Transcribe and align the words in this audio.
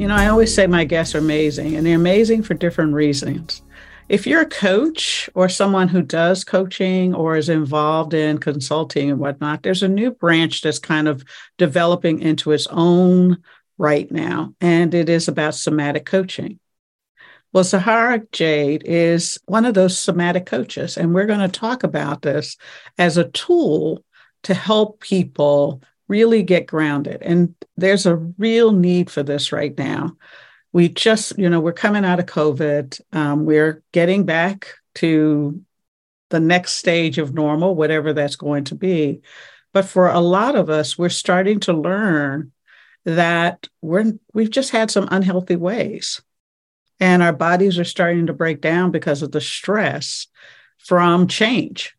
You 0.00 0.08
know, 0.08 0.16
I 0.16 0.28
always 0.28 0.54
say 0.54 0.66
my 0.66 0.84
guests 0.84 1.14
are 1.14 1.18
amazing, 1.18 1.76
and 1.76 1.84
they're 1.84 1.94
amazing 1.94 2.42
for 2.42 2.54
different 2.54 2.94
reasons. 2.94 3.60
If 4.08 4.26
you're 4.26 4.40
a 4.40 4.46
coach 4.46 5.28
or 5.34 5.50
someone 5.50 5.88
who 5.88 6.00
does 6.00 6.42
coaching 6.42 7.14
or 7.14 7.36
is 7.36 7.50
involved 7.50 8.14
in 8.14 8.38
consulting 8.38 9.10
and 9.10 9.18
whatnot, 9.18 9.62
there's 9.62 9.82
a 9.82 9.88
new 9.88 10.10
branch 10.10 10.62
that's 10.62 10.78
kind 10.78 11.06
of 11.06 11.22
developing 11.58 12.20
into 12.20 12.52
its 12.52 12.66
own 12.68 13.42
right 13.76 14.10
now, 14.10 14.54
and 14.62 14.94
it 14.94 15.10
is 15.10 15.28
about 15.28 15.54
somatic 15.54 16.06
coaching. 16.06 16.58
Well, 17.52 17.64
Zahara 17.64 18.22
Jade 18.32 18.84
is 18.86 19.38
one 19.44 19.66
of 19.66 19.74
those 19.74 19.98
somatic 19.98 20.46
coaches, 20.46 20.96
and 20.96 21.12
we're 21.12 21.26
going 21.26 21.40
to 21.40 21.48
talk 21.48 21.82
about 21.82 22.22
this 22.22 22.56
as 22.96 23.18
a 23.18 23.28
tool 23.28 24.02
to 24.44 24.54
help 24.54 25.00
people 25.00 25.82
really 26.10 26.42
get 26.42 26.66
grounded. 26.66 27.22
And 27.22 27.54
there's 27.76 28.04
a 28.04 28.16
real 28.16 28.72
need 28.72 29.08
for 29.08 29.22
this 29.22 29.52
right 29.52 29.76
now. 29.78 30.16
We 30.72 30.88
just, 30.88 31.38
you 31.38 31.48
know, 31.48 31.60
we're 31.60 31.72
coming 31.72 32.04
out 32.04 32.18
of 32.18 32.26
COVID. 32.26 33.00
Um, 33.12 33.44
we're 33.44 33.82
getting 33.92 34.24
back 34.24 34.74
to 34.96 35.62
the 36.30 36.40
next 36.40 36.72
stage 36.72 37.18
of 37.18 37.32
normal, 37.32 37.76
whatever 37.76 38.12
that's 38.12 38.34
going 38.34 38.64
to 38.64 38.74
be. 38.74 39.20
But 39.72 39.84
for 39.84 40.08
a 40.08 40.20
lot 40.20 40.56
of 40.56 40.68
us, 40.68 40.98
we're 40.98 41.10
starting 41.10 41.60
to 41.60 41.72
learn 41.72 42.50
that 43.04 43.68
we're 43.80 44.12
we've 44.34 44.50
just 44.50 44.72
had 44.72 44.90
some 44.90 45.08
unhealthy 45.12 45.56
ways. 45.56 46.20
And 46.98 47.22
our 47.22 47.32
bodies 47.32 47.78
are 47.78 47.84
starting 47.84 48.26
to 48.26 48.32
break 48.32 48.60
down 48.60 48.90
because 48.90 49.22
of 49.22 49.30
the 49.30 49.40
stress 49.40 50.26
from 50.76 51.28
change. 51.28 51.96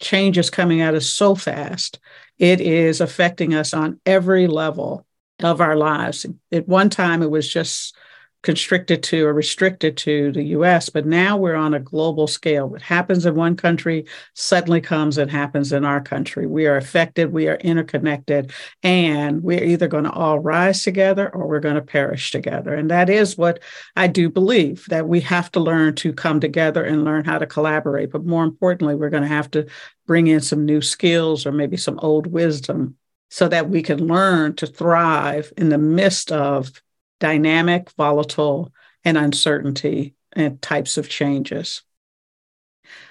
Change 0.00 0.38
is 0.38 0.50
coming 0.50 0.80
at 0.80 0.94
us 0.94 1.06
so 1.06 1.34
fast 1.34 1.98
it 2.38 2.60
is 2.60 3.00
affecting 3.00 3.54
us 3.54 3.74
on 3.74 4.00
every 4.06 4.46
level 4.46 5.04
of 5.40 5.60
our 5.60 5.76
lives. 5.76 6.24
At 6.52 6.68
one 6.68 6.90
time, 6.90 7.22
it 7.22 7.30
was 7.30 7.52
just 7.52 7.96
constricted 8.42 9.02
to 9.02 9.26
or 9.26 9.32
restricted 9.32 9.96
to 9.96 10.30
the 10.32 10.44
US, 10.44 10.88
but 10.88 11.04
now 11.04 11.36
we're 11.36 11.56
on 11.56 11.74
a 11.74 11.80
global 11.80 12.26
scale. 12.26 12.68
What 12.68 12.82
happens 12.82 13.26
in 13.26 13.34
one 13.34 13.56
country 13.56 14.06
suddenly 14.34 14.80
comes 14.80 15.18
and 15.18 15.30
happens 15.30 15.72
in 15.72 15.84
our 15.84 16.00
country. 16.00 16.46
We 16.46 16.66
are 16.66 16.76
affected, 16.76 17.32
we 17.32 17.48
are 17.48 17.56
interconnected, 17.56 18.52
and 18.82 19.42
we're 19.42 19.64
either 19.64 19.88
going 19.88 20.04
to 20.04 20.12
all 20.12 20.38
rise 20.38 20.82
together 20.82 21.28
or 21.34 21.48
we're 21.48 21.60
going 21.60 21.74
to 21.74 21.82
perish 21.82 22.30
together. 22.30 22.74
And 22.74 22.90
that 22.90 23.10
is 23.10 23.36
what 23.36 23.60
I 23.96 24.06
do 24.06 24.30
believe 24.30 24.86
that 24.88 25.08
we 25.08 25.20
have 25.22 25.50
to 25.52 25.60
learn 25.60 25.96
to 25.96 26.12
come 26.12 26.38
together 26.38 26.84
and 26.84 27.04
learn 27.04 27.24
how 27.24 27.38
to 27.38 27.46
collaborate. 27.46 28.12
But 28.12 28.24
more 28.24 28.44
importantly, 28.44 28.94
we're 28.94 29.10
going 29.10 29.24
to 29.24 29.28
have 29.28 29.50
to 29.52 29.66
bring 30.06 30.28
in 30.28 30.40
some 30.40 30.64
new 30.64 30.80
skills 30.80 31.44
or 31.44 31.52
maybe 31.52 31.76
some 31.76 31.98
old 32.00 32.28
wisdom 32.28 32.96
so 33.30 33.48
that 33.48 33.68
we 33.68 33.82
can 33.82 34.06
learn 34.06 34.54
to 34.56 34.66
thrive 34.66 35.52
in 35.56 35.68
the 35.68 35.78
midst 35.78 36.32
of 36.32 36.70
dynamic, 37.20 37.90
volatile, 37.92 38.72
and 39.04 39.16
uncertainty 39.16 40.14
and 40.32 40.60
types 40.60 40.96
of 40.98 41.08
changes. 41.08 41.82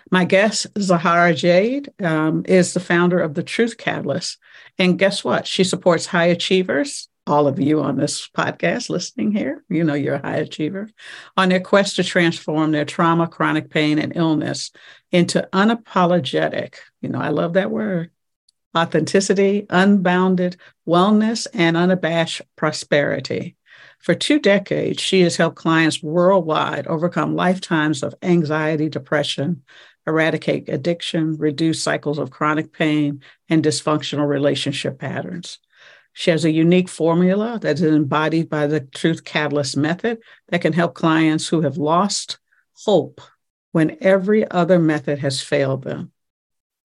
My 0.09 0.25
guest, 0.25 0.68
Zahara 0.79 1.34
Jade, 1.34 1.90
um, 2.01 2.44
is 2.47 2.73
the 2.73 2.79
founder 2.79 3.19
of 3.19 3.34
the 3.34 3.44
Truth 3.44 3.78
Catalyst. 3.78 4.38
And 4.79 4.97
guess 4.97 5.23
what? 5.23 5.45
She 5.45 5.63
supports 5.63 6.06
high 6.06 6.28
achievers, 6.28 7.09
all 7.28 7.47
of 7.47 7.59
you 7.59 7.81
on 7.81 7.97
this 7.97 8.29
podcast 8.29 8.90
listening 8.90 9.31
here, 9.31 9.63
you 9.69 9.84
know 9.84 9.94
you're 9.94 10.16
a 10.16 10.25
high 10.25 10.38
achiever, 10.38 10.89
on 11.35 11.50
their 11.50 11.59
quest 11.59 11.97
to 11.97 12.03
transform 12.03 12.72
their 12.72 12.85
trauma, 12.85 13.28
chronic 13.28 13.69
pain, 13.69 14.00
and 14.00 14.16
illness 14.16 14.72
into 15.12 15.47
unapologetic, 15.53 16.75
you 17.01 17.09
know, 17.09 17.19
I 17.19 17.29
love 17.29 17.53
that 17.53 17.69
word, 17.69 18.12
authenticity, 18.75 19.66
unbounded 19.69 20.57
wellness, 20.88 21.47
and 21.53 21.75
unabashed 21.75 22.41
prosperity. 22.56 23.56
For 24.00 24.13
two 24.16 24.40
decades, 24.40 25.02
she 25.02 25.22
has 25.22 25.35
helped 25.35 25.58
clients 25.58 26.02
worldwide 26.02 26.88
overcome 26.88 27.35
lifetimes 27.35 28.03
of 28.03 28.16
anxiety, 28.22 28.90
depression, 28.90 29.63
eradicate 30.06 30.69
addiction, 30.69 31.35
reduce 31.38 31.84
cycles 31.84 32.18
of 32.18 32.31
chronic 32.31 32.72
pain, 32.72 33.22
and 33.50 33.63
dysfunctional 33.63 34.28
relationship 34.28 35.00
patterns. 35.00 35.59
She 36.13 36.31
has 36.31 36.46
a 36.46 36.52
unique 36.52 36.90
formula 36.90 37.59
that 37.62 37.75
is 37.75 37.84
embodied 37.84 38.50
by 38.50 38.68
the 38.68 38.80
Truth 38.80 39.24
Catalyst 39.24 39.78
method 39.78 40.19
that 40.50 40.62
can 40.62 40.74
help 40.74 40.96
clients 40.96 41.47
who 41.47 41.62
have 41.62 41.78
lost 41.78 42.40
hope 42.86 43.22
when 43.72 43.97
every 44.02 44.50
other 44.50 44.80
method 44.80 45.19
has 45.19 45.41
failed 45.41 45.84
them. 45.84 46.12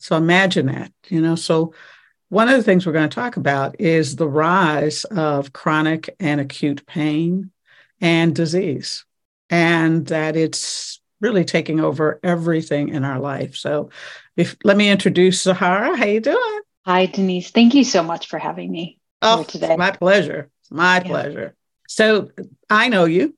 So 0.01 0.17
imagine 0.17 0.67
that, 0.67 0.93
you 1.09 1.23
know. 1.23 1.37
So 1.37 1.73
one 2.33 2.49
of 2.49 2.57
the 2.57 2.63
things 2.63 2.87
we're 2.87 2.95
going 2.95 3.11
to 3.11 3.15
talk 3.15 3.37
about 3.37 3.79
is 3.79 4.17
the 4.17 4.27
rise 4.27 5.05
of 5.05 5.53
chronic 5.53 6.17
and 6.19 6.41
acute 6.41 6.87
pain 6.87 7.51
and 8.01 8.35
disease, 8.35 9.05
and 9.51 10.07
that 10.07 10.35
it's 10.35 10.99
really 11.21 11.45
taking 11.45 11.79
over 11.79 12.19
everything 12.23 12.89
in 12.89 13.05
our 13.05 13.19
life. 13.19 13.55
So, 13.55 13.91
if, 14.35 14.57
let 14.65 14.79
me 14.79 14.89
introduce 14.89 15.43
Zahara. 15.43 15.95
How 15.95 16.07
you 16.07 16.21
doing? 16.21 16.61
Hi, 16.87 17.05
Denise. 17.05 17.51
Thank 17.51 17.75
you 17.75 17.85
so 17.85 18.03
much 18.03 18.29
for 18.29 18.39
having 18.39 18.73
me 18.73 18.99
oh, 19.21 19.45
today. 19.45 19.77
My 19.77 19.91
pleasure. 19.91 20.49
My 20.71 20.97
yeah. 20.97 21.03
pleasure. 21.03 21.55
So, 21.87 22.31
I 22.71 22.89
know 22.89 23.05
you, 23.05 23.37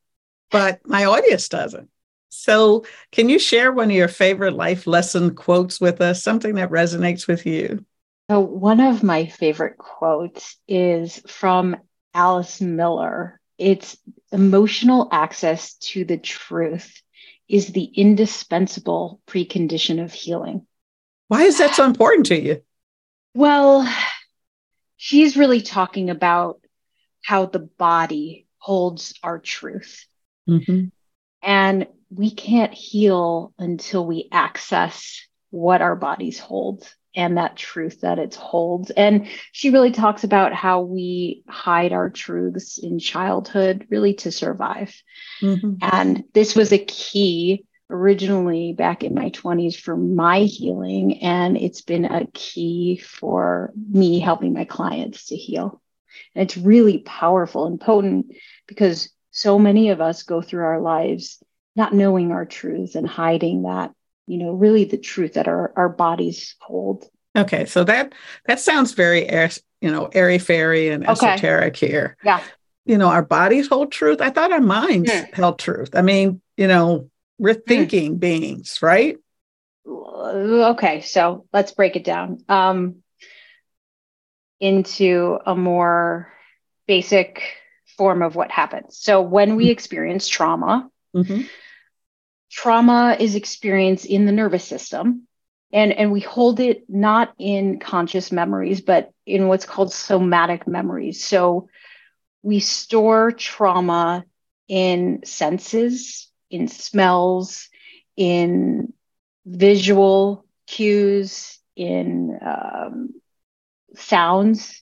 but 0.53 0.87
my 0.87 1.07
audience 1.07 1.49
doesn't. 1.49 1.91
So, 2.29 2.85
can 3.11 3.29
you 3.29 3.41
share 3.41 3.73
one 3.73 3.91
of 3.91 3.97
your 3.97 4.07
favorite 4.07 4.55
life 4.55 4.87
lesson 4.87 5.35
quotes 5.35 5.81
with 5.81 6.01
us, 6.01 6.23
something 6.23 6.55
that 6.55 6.71
resonates 6.71 7.27
with 7.27 7.45
you? 7.45 7.85
So, 8.31 8.41
one 8.41 8.81
of 8.81 9.03
my 9.03 9.27
favorite 9.27 9.77
quotes 9.77 10.57
is 10.67 11.21
from 11.29 11.77
Alice 12.15 12.61
Miller. 12.61 13.41
It's 13.59 13.97
emotional 14.33 15.09
access 15.13 15.75
to 15.75 16.05
the 16.05 16.17
truth 16.17 17.03
is 17.49 17.69
the 17.69 17.85
indispensable 17.85 19.21
precondition 19.27 20.03
of 20.03 20.13
healing. 20.13 20.67
Why 21.29 21.43
is 21.43 21.59
that 21.59 21.75
so 21.75 21.85
important 21.85 22.27
to 22.27 22.41
you? 22.41 22.63
Well, 23.35 23.87
she's 24.97 25.37
really 25.37 25.61
talking 25.61 26.09
about 26.09 26.61
how 27.23 27.47
the 27.47 27.59
body 27.59 28.47
holds 28.59 29.15
our 29.23 29.39
truth. 29.39 30.07
Mm-hmm. 30.49 30.87
And 31.43 31.87
we 32.11 32.31
can't 32.31 32.73
heal 32.73 33.53
until 33.59 34.07
we 34.07 34.29
access 34.33 35.27
what 35.51 35.83
our 35.83 35.97
bodies 35.97 36.39
hold 36.39 36.89
and 37.15 37.37
that 37.37 37.57
truth 37.57 38.01
that 38.01 38.19
it 38.19 38.35
holds. 38.35 38.91
And 38.91 39.29
she 39.53 39.71
really 39.71 39.93
talks 39.93 40.25
about 40.25 40.53
how 40.53 40.83
we 40.83 41.43
hide 41.49 41.93
our 41.93 42.11
truths 42.11 42.79
in 42.79 42.99
childhood, 42.99 43.87
really 43.91 44.15
to 44.15 44.33
survive. 44.33 44.95
Mm-hmm. 45.41 45.75
And 45.81 46.25
this 46.33 46.55
was 46.55 46.73
a 46.73 46.79
key 46.79 47.65
originally 47.91 48.73
back 48.73 49.05
in 49.05 49.15
my 49.15 49.31
20s 49.31 49.77
for 49.77 49.97
my 49.97 50.41
healing. 50.41 51.23
And 51.23 51.57
it's 51.57 51.83
been 51.83 52.05
a 52.05 52.27
key 52.33 52.97
for 52.97 53.73
me 53.77 54.21
helping 54.21 54.53
my 54.53 54.65
clients 54.65 55.27
to 55.27 55.37
heal. 55.37 55.81
And 56.35 56.43
it's 56.43 56.57
really 56.57 56.99
powerful 56.99 57.67
and 57.67 57.81
potent 57.81 58.35
because 58.67 59.11
so 59.31 59.59
many 59.59 59.91
of 59.91 60.01
us 60.01 60.23
go 60.23 60.43
through 60.43 60.65
our 60.65 60.81
lives 60.81 61.43
not 61.77 61.93
knowing 61.93 62.31
our 62.31 62.45
truths 62.45 62.95
and 62.95 63.07
hiding 63.07 63.63
that 63.63 63.91
you 64.27 64.39
know 64.39 64.53
really 64.53 64.85
the 64.85 64.99
truth 64.99 65.35
that 65.35 65.49
our, 65.49 65.73
our 65.77 65.89
bodies 65.89 66.57
hold 66.61 67.09
okay 67.37 67.65
so 67.65 67.85
that 67.85 68.13
that 68.47 68.61
sounds 68.61 68.93
very 68.93 69.29
you 69.81 69.91
know 69.91 70.07
airy 70.13 70.39
fairy 70.39 70.89
and 70.89 71.09
esoteric 71.09 71.75
okay. 71.75 71.87
here 71.89 72.17
yeah 72.25 72.43
you 72.85 72.99
know, 72.99 73.09
our 73.09 73.23
bodies 73.23 73.69
hold 73.69 73.93
truth. 73.93 74.21
I 74.21 74.31
thought 74.31 74.53
our 74.53 74.61
minds 74.61 75.11
mm. 75.11 75.35
held 75.35 75.59
truth. 75.59 75.91
I 75.95 76.03
mean, 76.03 76.41
you 76.57 76.67
know, 76.67 77.11
we're 77.39 77.55
hmm. 77.55 77.61
thinking 77.67 78.17
mm. 78.17 78.21
beings, 78.21 78.81
right? 78.83 79.17
Okay, 79.87 81.01
so 81.01 81.47
let's 81.53 81.73
break 81.73 81.97
it 81.97 82.05
down 82.05 82.39
um, 82.49 82.97
into 84.61 85.39
a 85.45 85.55
more 85.55 86.33
basic 86.87 87.43
form 87.97 88.23
of 88.23 88.35
what 88.35 88.51
happens. 88.51 88.99
So 88.99 89.21
when 89.21 89.57
we 89.57 89.65
mm-hmm. 89.65 89.73
experience 89.73 90.29
trauma, 90.29 90.89
mm-hmm. 91.15 91.43
Trauma 92.55 93.17
is 93.19 93.35
experienced 93.35 94.07
in 94.07 94.27
the 94.27 94.33
nervous 94.33 94.65
system. 94.65 95.27
And, 95.73 95.93
and 95.93 96.13
we 96.13 96.21
hold 96.21 96.61
it 96.61 96.85
not 96.89 97.35
in 97.37 97.81
conscious 97.81 98.31
memories, 98.31 98.81
but 98.81 99.11
in 99.27 99.49
what's 99.49 99.67
called 99.67 99.93
somatic 99.93 100.69
memories. 100.69 101.25
So 101.25 101.69
we 102.43 102.61
store 102.61 103.33
trauma 103.33 104.25
in 104.69 105.23
senses, 105.25 106.31
in 106.49 106.69
smells, 106.69 107.69
in 108.17 108.93
visual 109.45 110.47
cues, 110.69 111.59
in 111.75 112.39
um, 112.41 113.15
sounds, 113.97 114.81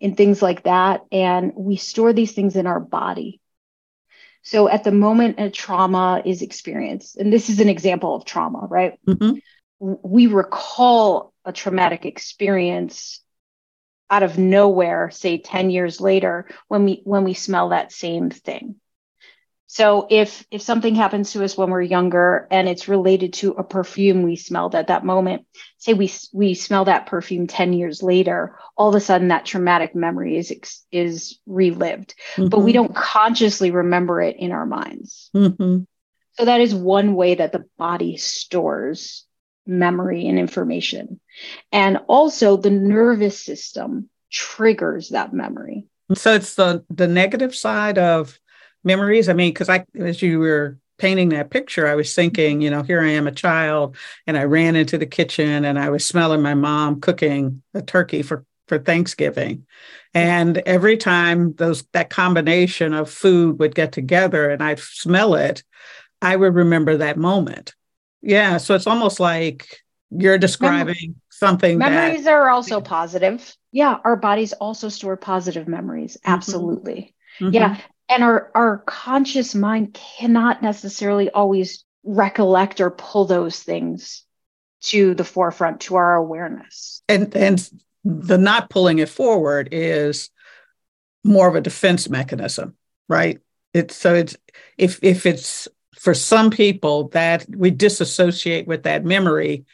in 0.00 0.16
things 0.16 0.42
like 0.42 0.64
that. 0.64 1.00
And 1.10 1.52
we 1.56 1.76
store 1.76 2.12
these 2.12 2.32
things 2.32 2.56
in 2.56 2.66
our 2.66 2.80
body. 2.80 3.40
So 4.46 4.68
at 4.68 4.84
the 4.84 4.92
moment 4.92 5.40
a 5.40 5.50
trauma 5.50 6.22
is 6.24 6.40
experienced, 6.40 7.16
and 7.16 7.32
this 7.32 7.50
is 7.50 7.58
an 7.58 7.68
example 7.68 8.14
of 8.14 8.24
trauma, 8.24 8.68
right? 8.70 8.96
Mm-hmm. 9.04 9.38
We 9.80 10.28
recall 10.28 11.32
a 11.44 11.52
traumatic 11.52 12.06
experience 12.06 13.20
out 14.08 14.22
of 14.22 14.38
nowhere 14.38 15.10
say 15.10 15.38
10 15.38 15.70
years 15.70 16.00
later 16.00 16.46
when 16.68 16.84
we 16.84 17.00
when 17.02 17.24
we 17.24 17.34
smell 17.34 17.70
that 17.70 17.90
same 17.90 18.30
thing 18.30 18.76
so 19.66 20.06
if 20.10 20.46
if 20.50 20.62
something 20.62 20.94
happens 20.94 21.32
to 21.32 21.42
us 21.44 21.56
when 21.56 21.70
we're 21.70 21.82
younger 21.82 22.46
and 22.50 22.68
it's 22.68 22.88
related 22.88 23.32
to 23.32 23.52
a 23.52 23.64
perfume 23.64 24.22
we 24.22 24.36
smelled 24.36 24.74
at 24.74 24.88
that 24.88 25.04
moment 25.04 25.46
say 25.78 25.92
we 25.92 26.10
we 26.32 26.54
smell 26.54 26.84
that 26.84 27.06
perfume 27.06 27.46
10 27.46 27.72
years 27.72 28.02
later 28.02 28.56
all 28.76 28.88
of 28.88 28.94
a 28.94 29.00
sudden 29.00 29.28
that 29.28 29.44
traumatic 29.44 29.94
memory 29.94 30.36
is 30.36 30.52
is 30.90 31.38
relived 31.46 32.14
mm-hmm. 32.36 32.48
but 32.48 32.60
we 32.60 32.72
don't 32.72 32.94
consciously 32.94 33.70
remember 33.70 34.20
it 34.20 34.36
in 34.36 34.52
our 34.52 34.66
minds 34.66 35.30
mm-hmm. 35.34 35.82
so 36.32 36.44
that 36.44 36.60
is 36.60 36.74
one 36.74 37.14
way 37.14 37.34
that 37.34 37.52
the 37.52 37.64
body 37.78 38.16
stores 38.16 39.26
memory 39.66 40.26
and 40.28 40.38
information. 40.38 41.20
And 41.72 41.98
also 42.06 42.56
the 42.56 42.70
nervous 42.70 43.42
system 43.42 44.08
triggers 44.30 45.10
that 45.10 45.32
memory. 45.32 45.86
So 46.14 46.34
it's 46.34 46.54
the 46.54 46.84
the 46.88 47.08
negative 47.08 47.54
side 47.54 47.98
of 47.98 48.38
memories. 48.86 49.28
I 49.28 49.34
mean, 49.34 49.50
because 49.50 49.68
I 49.68 49.84
as 49.98 50.22
you 50.22 50.38
were 50.38 50.78
painting 50.98 51.28
that 51.30 51.50
picture, 51.50 51.86
I 51.86 51.94
was 51.94 52.14
thinking, 52.14 52.62
you 52.62 52.70
know, 52.70 52.82
here 52.82 53.02
I 53.02 53.10
am 53.10 53.26
a 53.26 53.32
child 53.32 53.96
and 54.26 54.38
I 54.38 54.44
ran 54.44 54.76
into 54.76 54.96
the 54.96 55.04
kitchen 55.04 55.64
and 55.66 55.78
I 55.78 55.90
was 55.90 56.06
smelling 56.06 56.40
my 56.40 56.54
mom 56.54 57.00
cooking 57.00 57.62
a 57.74 57.82
turkey 57.82 58.22
for 58.22 58.46
for 58.68 58.78
Thanksgiving. 58.78 59.66
And 60.14 60.58
every 60.58 60.96
time 60.96 61.52
those 61.54 61.84
that 61.92 62.08
combination 62.10 62.94
of 62.94 63.10
food 63.10 63.58
would 63.58 63.74
get 63.74 63.92
together 63.92 64.50
and 64.50 64.62
I'd 64.62 64.80
smell 64.80 65.34
it, 65.34 65.62
I 66.22 66.34
would 66.34 66.54
remember 66.54 66.96
that 66.96 67.18
moment. 67.18 67.74
Yeah. 68.22 68.56
So 68.56 68.74
it's 68.74 68.86
almost 68.86 69.20
like 69.20 69.68
you're 70.10 70.38
describing 70.38 70.94
Mem- 71.10 71.20
something. 71.30 71.78
Memories 71.78 72.24
that- 72.24 72.32
are 72.32 72.48
also 72.48 72.80
positive. 72.80 73.54
Yeah. 73.72 73.98
Our 74.04 74.16
bodies 74.16 74.52
also 74.54 74.88
store 74.88 75.16
positive 75.16 75.68
memories. 75.68 76.16
Mm-hmm. 76.16 76.32
Absolutely. 76.32 77.14
Mm-hmm. 77.40 77.54
Yeah. 77.54 77.76
And 78.08 78.22
our, 78.22 78.50
our 78.54 78.78
conscious 78.86 79.54
mind 79.54 79.94
cannot 79.94 80.62
necessarily 80.62 81.30
always 81.30 81.84
recollect 82.04 82.80
or 82.80 82.90
pull 82.90 83.24
those 83.24 83.60
things 83.60 84.24
to 84.82 85.14
the 85.14 85.24
forefront 85.24 85.80
to 85.80 85.96
our 85.96 86.14
awareness. 86.14 87.02
And 87.08 87.34
and 87.36 87.68
the 88.04 88.38
not 88.38 88.70
pulling 88.70 89.00
it 89.00 89.08
forward 89.08 89.70
is 89.72 90.30
more 91.24 91.48
of 91.48 91.56
a 91.56 91.60
defense 91.60 92.08
mechanism, 92.08 92.76
right? 93.08 93.40
It's 93.74 93.96
so 93.96 94.14
it's 94.14 94.36
if 94.78 95.00
if 95.02 95.26
it's 95.26 95.66
for 95.98 96.14
some 96.14 96.50
people 96.50 97.08
that 97.08 97.46
we 97.48 97.70
disassociate 97.70 98.66
with 98.66 98.84
that 98.84 99.04
memory 99.04 99.64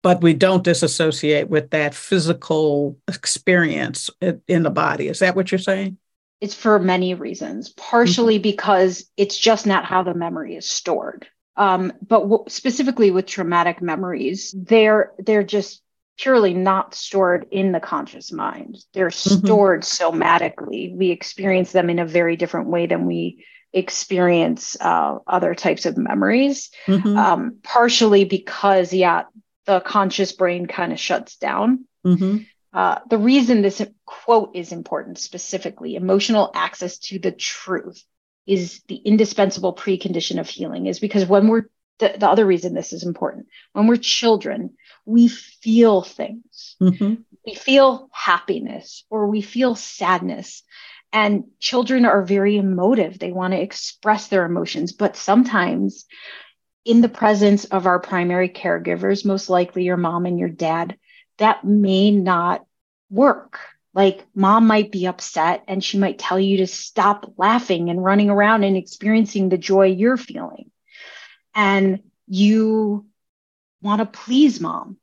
but 0.00 0.22
we 0.22 0.32
don't 0.32 0.62
disassociate 0.62 1.48
with 1.48 1.70
that 1.70 1.92
physical 1.92 2.96
experience 3.08 4.08
in 4.46 4.62
the 4.62 4.70
body 4.70 5.08
is 5.08 5.18
that 5.18 5.34
what 5.34 5.50
you're 5.50 5.58
saying 5.58 5.98
it's 6.40 6.54
for 6.54 6.78
many 6.78 7.14
reasons 7.14 7.70
partially 7.70 8.36
mm-hmm. 8.36 8.42
because 8.42 9.10
it's 9.16 9.36
just 9.36 9.66
not 9.66 9.84
how 9.84 10.02
the 10.02 10.14
memory 10.14 10.56
is 10.56 10.68
stored 10.68 11.26
um, 11.56 11.92
but 12.06 12.20
w- 12.20 12.44
specifically 12.48 13.10
with 13.10 13.26
traumatic 13.26 13.82
memories 13.82 14.54
they're 14.56 15.12
they're 15.18 15.42
just 15.42 15.82
purely 16.16 16.52
not 16.52 16.94
stored 16.94 17.46
in 17.50 17.72
the 17.72 17.80
conscious 17.80 18.32
mind 18.32 18.76
they're 18.92 19.08
mm-hmm. 19.08 19.46
stored 19.46 19.82
somatically 19.82 20.94
we 20.94 21.10
experience 21.10 21.72
them 21.72 21.90
in 21.90 21.98
a 21.98 22.06
very 22.06 22.36
different 22.36 22.68
way 22.68 22.86
than 22.86 23.06
we 23.06 23.44
experience 23.72 24.76
uh, 24.80 25.18
other 25.26 25.54
types 25.54 25.86
of 25.86 25.96
memories, 25.96 26.70
mm-hmm. 26.86 27.16
um, 27.16 27.58
partially 27.62 28.24
because, 28.24 28.92
yeah, 28.92 29.24
the 29.66 29.80
conscious 29.80 30.32
brain 30.32 30.66
kind 30.66 30.92
of 30.92 31.00
shuts 31.00 31.36
down. 31.36 31.84
Mm-hmm. 32.06 32.38
Uh, 32.72 32.98
the 33.08 33.18
reason 33.18 33.62
this 33.62 33.82
quote 34.04 34.54
is 34.54 34.72
important 34.72 35.18
specifically 35.18 35.96
emotional 35.96 36.50
access 36.54 36.98
to 36.98 37.18
the 37.18 37.32
truth 37.32 38.04
is 38.46 38.82
the 38.88 38.96
indispensable 38.96 39.74
precondition 39.74 40.38
of 40.38 40.48
healing, 40.48 40.86
is 40.86 40.98
because 40.98 41.26
when 41.26 41.48
we're 41.48 41.64
the, 41.98 42.14
the 42.16 42.28
other 42.28 42.46
reason 42.46 42.74
this 42.74 42.92
is 42.92 43.02
important 43.02 43.48
when 43.72 43.86
we're 43.86 43.96
children, 43.96 44.74
we 45.04 45.28
feel 45.28 46.02
things. 46.02 46.76
Mm-hmm. 46.80 47.14
We 47.44 47.54
feel 47.54 48.08
happiness 48.12 49.04
or 49.10 49.26
we 49.26 49.40
feel 49.40 49.74
sadness. 49.74 50.62
And 51.12 51.44
children 51.58 52.04
are 52.04 52.22
very 52.22 52.58
emotive. 52.58 53.18
They 53.18 53.32
want 53.32 53.54
to 53.54 53.60
express 53.60 54.28
their 54.28 54.44
emotions, 54.44 54.92
but 54.92 55.16
sometimes 55.16 56.04
in 56.84 57.00
the 57.00 57.08
presence 57.08 57.64
of 57.64 57.86
our 57.86 57.98
primary 57.98 58.50
caregivers, 58.50 59.24
most 59.24 59.48
likely 59.48 59.84
your 59.84 59.96
mom 59.96 60.26
and 60.26 60.38
your 60.38 60.50
dad, 60.50 60.98
that 61.38 61.64
may 61.64 62.10
not 62.10 62.64
work. 63.10 63.58
Like 63.94 64.26
mom 64.34 64.66
might 64.66 64.92
be 64.92 65.06
upset 65.06 65.64
and 65.66 65.82
she 65.82 65.98
might 65.98 66.18
tell 66.18 66.38
you 66.38 66.58
to 66.58 66.66
stop 66.66 67.32
laughing 67.36 67.90
and 67.90 68.02
running 68.04 68.30
around 68.30 68.62
and 68.62 68.76
experiencing 68.76 69.48
the 69.48 69.58
joy 69.58 69.86
you're 69.86 70.16
feeling. 70.16 70.70
And 71.54 72.02
you 72.28 73.06
want 73.82 74.00
to 74.00 74.06
please 74.06 74.60
mom 74.60 74.98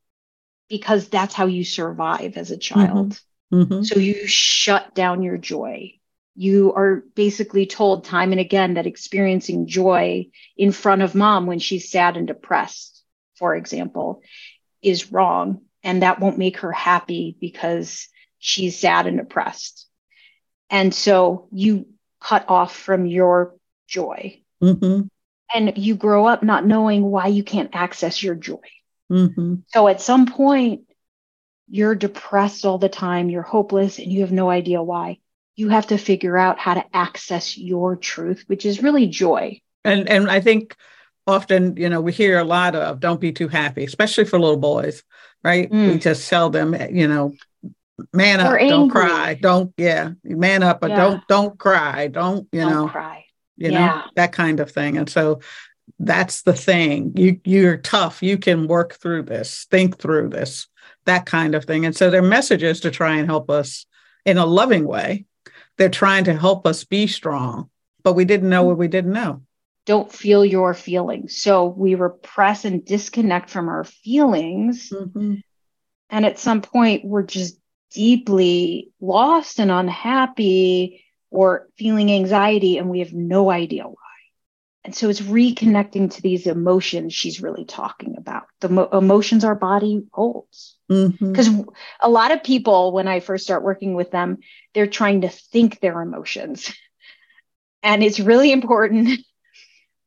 because 0.69 1.09
that's 1.09 1.33
how 1.33 1.47
you 1.47 1.63
survive 1.63 2.37
as 2.37 2.51
a 2.51 2.57
child. 2.57 3.19
Mm-hmm. 3.51 3.61
Mm-hmm. 3.61 3.83
So 3.83 3.99
you 3.99 4.27
shut 4.27 4.95
down 4.95 5.23
your 5.23 5.37
joy. 5.37 5.93
You 6.35 6.73
are 6.73 7.03
basically 7.15 7.65
told 7.65 8.03
time 8.03 8.31
and 8.31 8.41
again 8.41 8.73
that 8.73 8.87
experiencing 8.87 9.67
joy 9.67 10.27
in 10.57 10.71
front 10.71 11.01
of 11.01 11.15
mom 11.15 11.45
when 11.45 11.59
she's 11.59 11.89
sad 11.89 12.17
and 12.17 12.27
depressed, 12.27 13.03
for 13.37 13.55
example, 13.55 14.21
is 14.81 15.11
wrong. 15.11 15.61
And 15.85 16.01
that 16.01 16.19
won't 16.19 16.37
make 16.37 16.57
her 16.57 16.73
happy 16.73 17.37
because 17.39 18.09
she's 18.39 18.77
sad 18.77 19.07
and 19.07 19.17
depressed. 19.17 19.87
And 20.69 20.93
so 20.93 21.47
you 21.51 21.87
cut 22.19 22.49
off 22.49 22.75
from 22.75 23.05
your 23.05 23.55
joy. 23.87 24.41
Mm-hmm. 24.61 25.07
And 25.53 25.77
you 25.77 25.95
grow 25.95 26.25
up 26.25 26.43
not 26.43 26.65
knowing 26.65 27.03
why 27.03 27.27
you 27.27 27.43
can't 27.43 27.69
access 27.73 28.21
your 28.21 28.35
joy. 28.35 28.67
Mm-hmm. 29.11 29.55
So 29.67 29.87
at 29.87 30.01
some 30.01 30.25
point, 30.25 30.81
you're 31.69 31.95
depressed 31.95 32.65
all 32.65 32.77
the 32.77 32.89
time, 32.89 33.29
you're 33.29 33.41
hopeless, 33.41 33.99
and 33.99 34.11
you 34.11 34.21
have 34.21 34.31
no 34.31 34.49
idea 34.49 34.81
why. 34.81 35.19
You 35.55 35.69
have 35.69 35.87
to 35.87 35.97
figure 35.97 36.37
out 36.37 36.59
how 36.59 36.73
to 36.73 36.85
access 36.93 37.57
your 37.57 37.95
truth, 37.95 38.43
which 38.47 38.65
is 38.65 38.83
really 38.83 39.07
joy. 39.07 39.61
And 39.83 40.09
and 40.09 40.29
I 40.29 40.41
think 40.41 40.75
often, 41.27 41.75
you 41.77 41.89
know, 41.89 42.01
we 42.01 42.11
hear 42.11 42.39
a 42.39 42.43
lot 42.43 42.75
of 42.75 42.99
don't 42.99 43.21
be 43.21 43.31
too 43.31 43.47
happy, 43.47 43.83
especially 43.83 44.25
for 44.25 44.39
little 44.39 44.57
boys, 44.57 45.03
right? 45.43 45.69
Mm. 45.69 45.93
We 45.93 45.99
just 45.99 46.29
tell 46.29 46.49
them, 46.49 46.75
you 46.91 47.07
know, 47.07 47.33
man 48.13 48.39
up, 48.39 48.59
don't 48.59 48.89
cry, 48.89 49.35
don't 49.35 49.73
yeah, 49.77 50.11
man 50.23 50.63
up, 50.63 50.81
but 50.81 50.91
yeah. 50.91 50.97
don't 50.97 51.27
don't 51.27 51.57
cry, 51.57 52.07
don't, 52.07 52.47
you 52.51 52.61
don't 52.61 52.71
know, 52.71 52.87
cry. 52.87 53.25
You 53.57 53.71
yeah. 53.71 53.87
know, 53.87 54.01
that 54.15 54.33
kind 54.33 54.59
of 54.59 54.71
thing. 54.71 54.97
And 54.97 55.09
so 55.09 55.39
that's 55.99 56.41
the 56.41 56.53
thing. 56.53 57.13
You 57.15 57.39
you're 57.45 57.77
tough. 57.77 58.21
You 58.21 58.37
can 58.37 58.67
work 58.67 58.95
through 58.95 59.23
this, 59.23 59.65
think 59.69 59.97
through 59.97 60.29
this 60.29 60.67
that 61.05 61.25
kind 61.25 61.55
of 61.55 61.65
thing. 61.65 61.85
And 61.85 61.95
so 61.95 62.09
their 62.09 62.21
message 62.21 62.63
is 62.63 62.81
to 62.81 62.91
try 62.91 63.17
and 63.17 63.27
help 63.27 63.49
us 63.49 63.85
in 64.25 64.37
a 64.37 64.45
loving 64.45 64.85
way. 64.85 65.25
They're 65.77 65.89
trying 65.89 66.25
to 66.25 66.37
help 66.37 66.65
us 66.65 66.83
be 66.83 67.07
strong, 67.07 67.69
but 68.03 68.13
we 68.13 68.25
didn't 68.25 68.49
know 68.49 68.63
what 68.63 68.77
we 68.77 68.87
didn't 68.87 69.13
know. 69.13 69.41
Don't 69.85 70.11
feel 70.11 70.43
your 70.43 70.73
feelings. 70.73 71.37
So 71.37 71.65
we 71.65 71.95
repress 71.95 72.65
and 72.65 72.83
disconnect 72.83 73.49
from 73.49 73.69
our 73.69 73.83
feelings. 73.83 74.89
Mm-hmm. 74.91 75.35
And 76.09 76.25
at 76.25 76.39
some 76.39 76.61
point, 76.61 77.05
we're 77.05 77.23
just 77.23 77.59
deeply 77.91 78.91
lost 78.99 79.59
and 79.59 79.71
unhappy 79.71 81.05
or 81.29 81.67
feeling 81.77 82.11
anxiety 82.11 82.77
and 82.77 82.89
we 82.89 82.99
have 82.99 83.13
no 83.13 83.49
idea 83.49 83.83
why. 83.83 83.95
And 84.83 84.95
so 84.95 85.09
it's 85.09 85.21
reconnecting 85.21 86.13
to 86.13 86.21
these 86.21 86.45
emotions 86.45 87.13
she's 87.13 87.41
really 87.41 87.65
talking 87.65 88.17
about. 88.17 88.43
The 88.61 88.69
mo- 88.69 88.89
emotions 88.91 89.43
our 89.43 89.55
body 89.55 90.03
holds. 90.13 90.77
Because 90.87 91.49
mm-hmm. 91.49 91.69
a 92.01 92.09
lot 92.09 92.31
of 92.31 92.43
people, 92.43 92.91
when 92.91 93.07
I 93.07 93.19
first 93.19 93.45
start 93.45 93.63
working 93.63 93.95
with 93.95 94.11
them, 94.11 94.37
they're 94.75 94.85
trying 94.85 95.21
to 95.21 95.29
think 95.29 95.79
their 95.79 96.01
emotions. 96.01 96.73
And 97.83 98.03
it's 98.03 98.19
really 98.19 98.51
important 98.51 99.19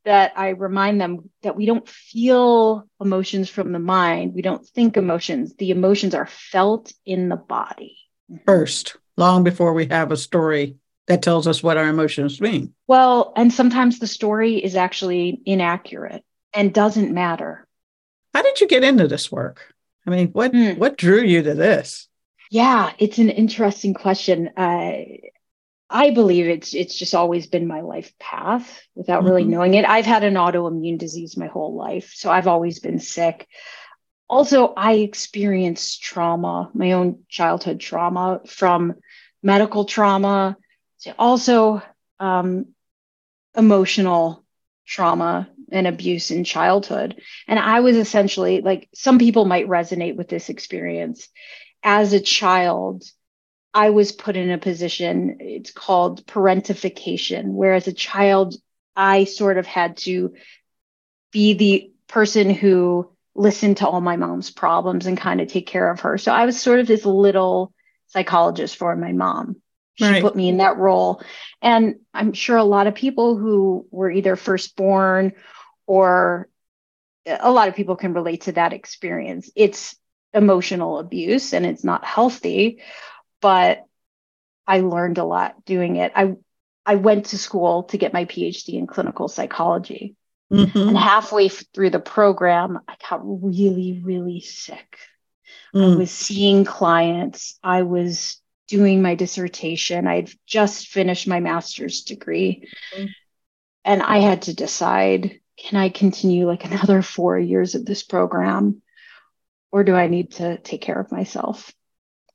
that 0.09 0.33
I 0.37 0.49
remind 0.49 0.99
them 0.99 1.29
that 1.43 1.55
we 1.55 1.67
don't 1.67 1.87
feel 1.87 2.89
emotions 2.99 3.51
from 3.51 3.73
the 3.73 3.79
mind. 3.79 4.33
We 4.33 4.41
don't 4.41 4.67
think 4.67 4.97
emotions. 4.97 5.55
The 5.59 5.71
emotions 5.71 6.15
are 6.15 6.25
felt 6.25 6.95
in 7.05 7.29
the 7.29 7.37
body. 7.37 7.99
First, 8.47 8.97
long 9.19 9.45
before 9.45 9.75
we 9.75 9.85
have 9.89 10.11
a 10.11 10.17
story 10.17 10.77
that 11.09 11.21
tells 11.21 11.47
us 11.47 11.63
what 11.63 11.77
our 11.77 11.87
emotions 11.89 12.41
mean. 12.41 12.73
Well, 12.87 13.35
and 13.37 13.53
sometimes 13.53 13.99
the 13.99 14.07
story 14.07 14.57
is 14.57 14.77
actually 14.77 15.43
inaccurate 15.45 16.25
and 16.55 16.73
doesn't 16.73 17.13
matter. 17.13 17.67
How 18.33 18.41
did 18.41 18.63
you 18.63 18.67
get 18.67 18.85
into 18.85 19.09
this 19.09 19.31
work? 19.31 19.75
I 20.07 20.11
mean, 20.11 20.29
what 20.29 20.55
mm. 20.55 20.79
what 20.79 20.97
drew 20.97 21.21
you 21.21 21.43
to 21.43 21.53
this? 21.53 22.09
Yeah, 22.51 22.93
it's 22.99 23.19
an 23.19 23.29
interesting 23.29 23.93
question. 23.93 24.49
Uh, 24.57 25.03
I 25.91 26.11
believe 26.11 26.47
it's 26.47 26.75
it's 26.75 26.95
just 26.95 27.15
always 27.15 27.47
been 27.47 27.67
my 27.67 27.81
life 27.81 28.13
path 28.19 28.83
without 28.95 29.21
mm-hmm. 29.21 29.29
really 29.29 29.45
knowing 29.45 29.75
it. 29.75 29.89
I've 29.89 30.07
had 30.07 30.25
an 30.25 30.35
autoimmune 30.35 30.99
disease 30.99 31.37
my 31.37 31.47
whole 31.47 31.75
life, 31.75 32.13
so 32.15 32.31
I've 32.31 32.47
always 32.47 32.81
been 32.81 32.99
sick. 32.99 33.47
Also, 34.29 34.75
I 34.77 34.95
experienced 34.95 36.03
trauma, 36.03 36.71
my 36.75 36.93
own 36.93 37.25
childhood 37.29 37.81
trauma 37.81 38.41
from 38.47 38.95
medical 39.43 39.87
trauma 39.87 40.59
to 41.01 41.15
also 41.19 41.83
um, 42.21 42.67
emotional 43.57 44.45
trauma 44.87 45.49
and 45.71 45.87
abuse 45.87 46.31
in 46.31 46.45
childhood. 46.45 47.21
And 47.47 47.59
I 47.59 47.81
was 47.81 47.97
essentially 47.97 48.61
like, 48.61 48.89
some 48.95 49.19
people 49.19 49.45
might 49.47 49.67
resonate 49.67 50.17
with 50.17 50.29
this 50.29 50.49
experience. 50.51 51.29
As 51.83 52.13
a 52.13 52.21
child, 52.21 53.05
I 53.79 53.91
was 53.91 54.11
put 54.11 54.37
in 54.37 54.51
a 54.51 54.59
position, 54.59 55.37
it's 55.39 55.71
called 55.71 56.27
parentification, 56.27 57.53
where 57.53 57.75
as 57.75 57.87
a 57.87 57.93
child, 57.93 58.57
I 58.97 59.23
sort 59.23 59.57
of 59.57 59.67
had 59.67 59.99
to 59.99 60.35
be 61.31 61.55
the 61.55 61.93
person 62.09 62.51
who 62.51 63.09
listened 63.37 63.77
to 63.77 63.87
all 63.87 64.01
my 64.01 64.17
mom's 64.17 64.51
problems 64.51 65.07
and 65.07 65.17
kind 65.17 65.41
of 65.41 65.47
take 65.47 65.69
care 65.69 65.93
of 65.93 66.01
her. 66.01 66.19
So 66.19 66.33
I 66.33 66.45
was 66.45 66.61
sort 66.61 66.81
of 66.81 66.89
this 66.89 67.05
little 67.05 67.73
psychologist 68.09 68.75
for 68.75 68.97
my 68.97 69.13
mom. 69.13 69.63
She 69.95 70.07
right. 70.07 70.23
put 70.23 70.35
me 70.35 70.49
in 70.49 70.57
that 70.57 70.77
role. 70.77 71.23
And 71.63 72.01
I'm 72.13 72.33
sure 72.33 72.57
a 72.57 72.65
lot 72.65 72.89
of 72.89 72.97
people 72.97 73.37
who 73.37 73.87
were 73.93 74.11
either 74.11 74.35
firstborn 74.35 75.35
or 75.87 76.49
a 77.27 77.53
lot 77.53 77.69
of 77.69 77.77
people 77.77 77.95
can 77.95 78.13
relate 78.13 78.41
to 78.43 78.53
that 78.53 78.73
experience. 78.73 79.49
It's 79.55 79.95
emotional 80.35 80.99
abuse 80.99 81.53
and 81.53 81.65
it's 81.65 81.85
not 81.85 82.05
healthy, 82.05 82.83
but 83.41 83.85
I 84.67 84.81
learned 84.81 85.19
a 85.19 85.25
lot 85.25 85.65
doing 85.65 85.97
it. 85.97 86.13
I 86.15 86.35
I 86.85 86.95
went 86.97 87.27
to 87.27 87.39
school 87.39 87.85
to 87.85 87.99
get 87.99 88.13
my 88.13 88.25
PhD 88.25 88.75
in 88.75 88.87
clinical 88.87 89.29
psychology. 89.29 90.17
Mm-hmm. 90.53 90.79
And 90.79 90.97
halfway 90.97 91.49
through 91.51 91.91
the 91.91 92.01
program, 92.01 92.79
I 92.89 92.97
got 93.11 93.21
really, 93.23 94.01
really 94.03 94.41
sick. 94.41 94.99
Mm. 95.75 95.95
I 95.95 95.97
was 95.97 96.11
seeing 96.11 96.65
clients. 96.65 97.59
I 97.63 97.83
was 97.83 98.41
doing 98.69 99.03
my 99.03 99.15
dissertation. 99.15 100.07
I'd 100.07 100.31
just 100.47 100.89
finished 100.89 101.29
my 101.29 101.41
master's 101.41 102.03
degree. 102.03 102.69
Mm-hmm. 102.95 103.07
And 103.85 104.03
I 104.03 104.19
had 104.19 104.43
to 104.43 104.55
decide 104.55 105.41
can 105.59 105.79
I 105.79 105.89
continue 105.89 106.47
like 106.47 106.65
another 106.65 107.03
four 107.03 107.39
years 107.39 107.75
of 107.75 107.85
this 107.85 108.03
program 108.03 108.81
or 109.71 109.85
do 109.85 109.95
I 109.95 110.07
need 110.07 110.33
to 110.33 110.59
take 110.59 110.81
care 110.81 110.99
of 110.99 111.13
myself? 111.13 111.73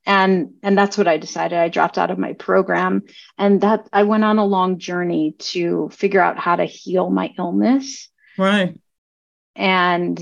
And 0.06 0.54
and 0.62 0.76
that's 0.76 0.98
what 0.98 1.08
I 1.08 1.16
decided. 1.16 1.58
I 1.58 1.68
dropped 1.68 1.96
out 1.96 2.10
of 2.10 2.18
my 2.18 2.34
program 2.34 3.02
and 3.38 3.60
that 3.62 3.88
I 3.92 4.02
went 4.02 4.24
on 4.24 4.38
a 4.38 4.44
long 4.44 4.78
journey 4.78 5.34
to 5.38 5.88
figure 5.90 6.20
out 6.20 6.38
how 6.38 6.56
to 6.56 6.64
heal 6.64 7.08
my 7.10 7.32
illness. 7.38 8.08
Right. 8.36 8.78
And 9.56 10.20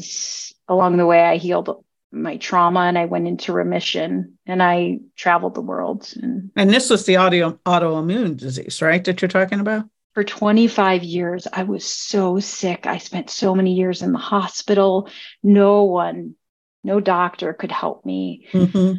along 0.68 0.98
the 0.98 1.06
way 1.06 1.22
I 1.22 1.36
healed 1.36 1.84
my 2.12 2.36
trauma 2.36 2.80
and 2.80 2.98
I 2.98 3.06
went 3.06 3.26
into 3.26 3.52
remission 3.52 4.38
and 4.46 4.62
I 4.62 4.98
traveled 5.16 5.54
the 5.54 5.62
world. 5.62 6.12
And, 6.20 6.50
and 6.54 6.70
this 6.70 6.90
was 6.90 7.06
the 7.06 7.16
audio, 7.16 7.52
autoimmune 7.64 8.36
disease, 8.36 8.82
right? 8.82 9.02
That 9.04 9.22
you're 9.22 9.28
talking 9.28 9.60
about? 9.60 9.86
For 10.14 10.22
25 10.22 11.02
years, 11.04 11.46
I 11.50 11.62
was 11.62 11.86
so 11.86 12.38
sick. 12.38 12.86
I 12.86 12.98
spent 12.98 13.30
so 13.30 13.54
many 13.54 13.72
years 13.72 14.02
in 14.02 14.12
the 14.12 14.18
hospital. 14.18 15.08
No 15.42 15.84
one, 15.84 16.34
no 16.84 17.00
doctor 17.00 17.54
could 17.54 17.72
help 17.72 18.04
me. 18.04 18.46
Mm-hmm. 18.52 18.98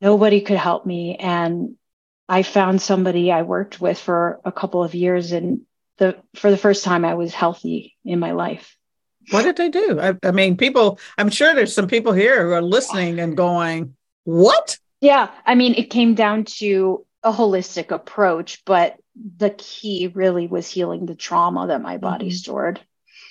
Nobody 0.00 0.40
could 0.40 0.58
help 0.58 0.84
me. 0.84 1.16
And 1.16 1.76
I 2.28 2.42
found 2.42 2.82
somebody 2.82 3.30
I 3.30 3.42
worked 3.42 3.80
with 3.80 3.98
for 3.98 4.40
a 4.44 4.52
couple 4.52 4.82
of 4.82 4.94
years. 4.94 5.32
And 5.32 5.62
the, 5.98 6.16
for 6.34 6.50
the 6.50 6.56
first 6.56 6.84
time, 6.84 7.04
I 7.04 7.14
was 7.14 7.34
healthy 7.34 7.96
in 8.04 8.18
my 8.18 8.32
life. 8.32 8.76
What 9.30 9.42
did 9.42 9.56
they 9.56 9.70
do? 9.70 9.98
I, 10.00 10.14
I 10.22 10.32
mean, 10.32 10.56
people, 10.56 10.98
I'm 11.16 11.30
sure 11.30 11.54
there's 11.54 11.74
some 11.74 11.88
people 11.88 12.12
here 12.12 12.44
who 12.44 12.52
are 12.52 12.62
listening 12.62 13.18
and 13.20 13.36
going, 13.36 13.96
what? 14.24 14.78
Yeah. 15.00 15.30
I 15.46 15.54
mean, 15.54 15.74
it 15.74 15.90
came 15.90 16.14
down 16.14 16.44
to 16.58 17.06
a 17.22 17.32
holistic 17.32 17.90
approach, 17.90 18.62
but 18.66 18.96
the 19.14 19.50
key 19.50 20.10
really 20.12 20.46
was 20.46 20.70
healing 20.70 21.06
the 21.06 21.14
trauma 21.14 21.68
that 21.68 21.80
my 21.80 21.96
body 21.96 22.26
mm-hmm. 22.26 22.34
stored 22.34 22.80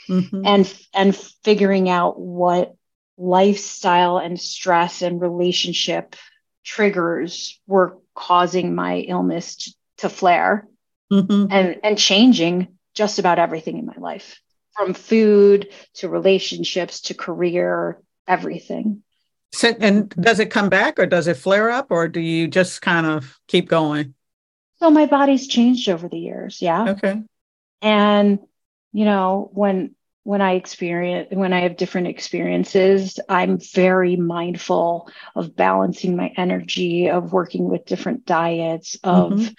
mm-hmm. 0.09 0.45
and 0.45 0.73
and 0.93 1.15
figuring 1.15 1.89
out 1.89 2.19
what 2.19 2.75
lifestyle 3.17 4.17
and 4.17 4.39
stress 4.39 5.01
and 5.01 5.21
relationship 5.21 6.15
triggers 6.63 7.59
were 7.67 7.97
causing 8.15 8.75
my 8.75 8.97
illness 8.97 9.55
to, 9.55 9.71
to 9.97 10.09
flare 10.09 10.67
mm-hmm. 11.11 11.51
and 11.51 11.79
and 11.83 11.97
changing 11.97 12.67
just 12.93 13.19
about 13.19 13.39
everything 13.39 13.77
in 13.77 13.85
my 13.85 13.95
life 13.97 14.39
from 14.75 14.93
food 14.93 15.69
to 15.95 16.09
relationships 16.09 17.01
to 17.01 17.13
career, 17.13 18.01
everything. 18.27 19.03
So, 19.51 19.69
and 19.79 20.09
does 20.09 20.39
it 20.39 20.49
come 20.49 20.69
back 20.69 20.97
or 20.97 21.05
does 21.05 21.27
it 21.27 21.37
flare 21.37 21.69
up 21.69 21.87
or 21.91 22.07
do 22.07 22.19
you 22.19 22.47
just 22.47 22.81
kind 22.81 23.05
of 23.05 23.39
keep 23.47 23.69
going? 23.69 24.15
So 24.77 24.89
my 24.89 25.05
body's 25.05 25.47
changed 25.47 25.87
over 25.89 26.09
the 26.09 26.17
years. 26.17 26.61
Yeah. 26.61 26.89
Okay. 26.89 27.21
And, 27.81 28.39
you 28.91 29.05
know, 29.05 29.49
when, 29.53 29.95
when 30.23 30.41
I 30.41 30.53
experience, 30.53 31.27
when 31.31 31.51
I 31.51 31.61
have 31.61 31.75
different 31.75 32.07
experiences, 32.07 33.19
I'm 33.27 33.59
very 33.59 34.15
mindful 34.15 35.09
of 35.35 35.55
balancing 35.55 36.15
my 36.15 36.31
energy, 36.37 37.09
of 37.09 37.33
working 37.33 37.67
with 37.67 37.85
different 37.85 38.25
diets, 38.25 38.97
of 39.03 39.33
mm-hmm. 39.33 39.53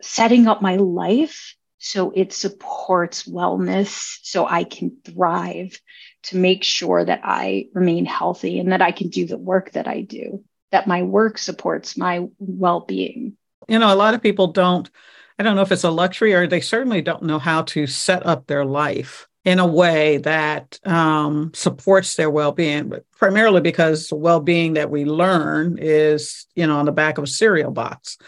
setting 0.00 0.46
up 0.48 0.62
my 0.62 0.76
life 0.76 1.54
so 1.78 2.10
it 2.14 2.32
supports 2.32 3.28
wellness 3.28 4.18
so 4.22 4.46
I 4.46 4.64
can 4.64 4.96
thrive 5.04 5.78
to 6.24 6.36
make 6.36 6.64
sure 6.64 7.04
that 7.04 7.20
I 7.22 7.66
remain 7.74 8.06
healthy 8.06 8.58
and 8.58 8.72
that 8.72 8.82
I 8.82 8.92
can 8.92 9.08
do 9.08 9.26
the 9.26 9.38
work 9.38 9.72
that 9.72 9.86
I 9.86 10.00
do, 10.00 10.42
that 10.72 10.88
my 10.88 11.02
work 11.02 11.36
supports 11.36 11.98
my 11.98 12.26
well 12.38 12.80
being. 12.80 13.36
You 13.68 13.78
know, 13.78 13.92
a 13.92 13.94
lot 13.94 14.14
of 14.14 14.22
people 14.22 14.48
don't, 14.48 14.90
I 15.38 15.42
don't 15.42 15.54
know 15.54 15.62
if 15.62 15.70
it's 15.70 15.84
a 15.84 15.90
luxury 15.90 16.32
or 16.32 16.46
they 16.46 16.62
certainly 16.62 17.02
don't 17.02 17.24
know 17.24 17.38
how 17.38 17.62
to 17.62 17.86
set 17.86 18.24
up 18.24 18.46
their 18.46 18.64
life 18.64 19.25
in 19.46 19.60
a 19.60 19.66
way 19.66 20.18
that 20.18 20.78
um, 20.84 21.52
supports 21.54 22.16
their 22.16 22.28
well-being 22.28 22.90
but 22.90 23.04
primarily 23.12 23.62
because 23.62 24.08
the 24.08 24.16
well-being 24.16 24.74
that 24.74 24.90
we 24.90 25.06
learn 25.06 25.78
is 25.80 26.46
you 26.54 26.66
know 26.66 26.76
on 26.78 26.84
the 26.84 26.92
back 26.92 27.16
of 27.16 27.24
a 27.24 27.28
cereal 27.28 27.70
box 27.70 28.18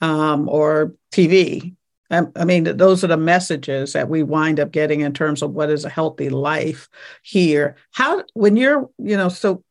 um, 0.00 0.48
or 0.48 0.94
tv 1.12 1.74
I 2.10 2.44
mean, 2.46 2.64
those 2.64 3.04
are 3.04 3.08
the 3.08 3.18
messages 3.18 3.92
that 3.92 4.08
we 4.08 4.22
wind 4.22 4.60
up 4.60 4.70
getting 4.70 5.02
in 5.02 5.12
terms 5.12 5.42
of 5.42 5.50
what 5.50 5.68
is 5.68 5.84
a 5.84 5.90
healthy 5.90 6.30
life 6.30 6.88
here. 7.22 7.76
How, 7.92 8.24
when 8.32 8.56
you're, 8.56 8.88
you 8.96 9.16
know, 9.16 9.28
so 9.28 9.62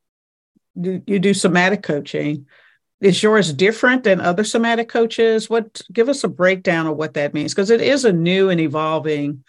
you, 0.75 1.01
you 1.07 1.17
do 1.17 1.33
somatic 1.33 1.81
coaching, 1.81 2.45
is 3.01 3.23
yours 3.23 3.51
different 3.53 4.03
than 4.03 4.21
other 4.21 4.43
somatic 4.43 4.87
coaches? 4.87 5.49
What, 5.49 5.81
give 5.91 6.09
us 6.09 6.23
a 6.23 6.27
breakdown 6.27 6.85
of 6.85 6.95
what 6.95 7.15
that 7.15 7.33
means, 7.33 7.55
because 7.55 7.71
it 7.71 7.81
is 7.81 8.05
a 8.05 8.13
new 8.13 8.51
and 8.51 8.61
evolving 8.61 9.43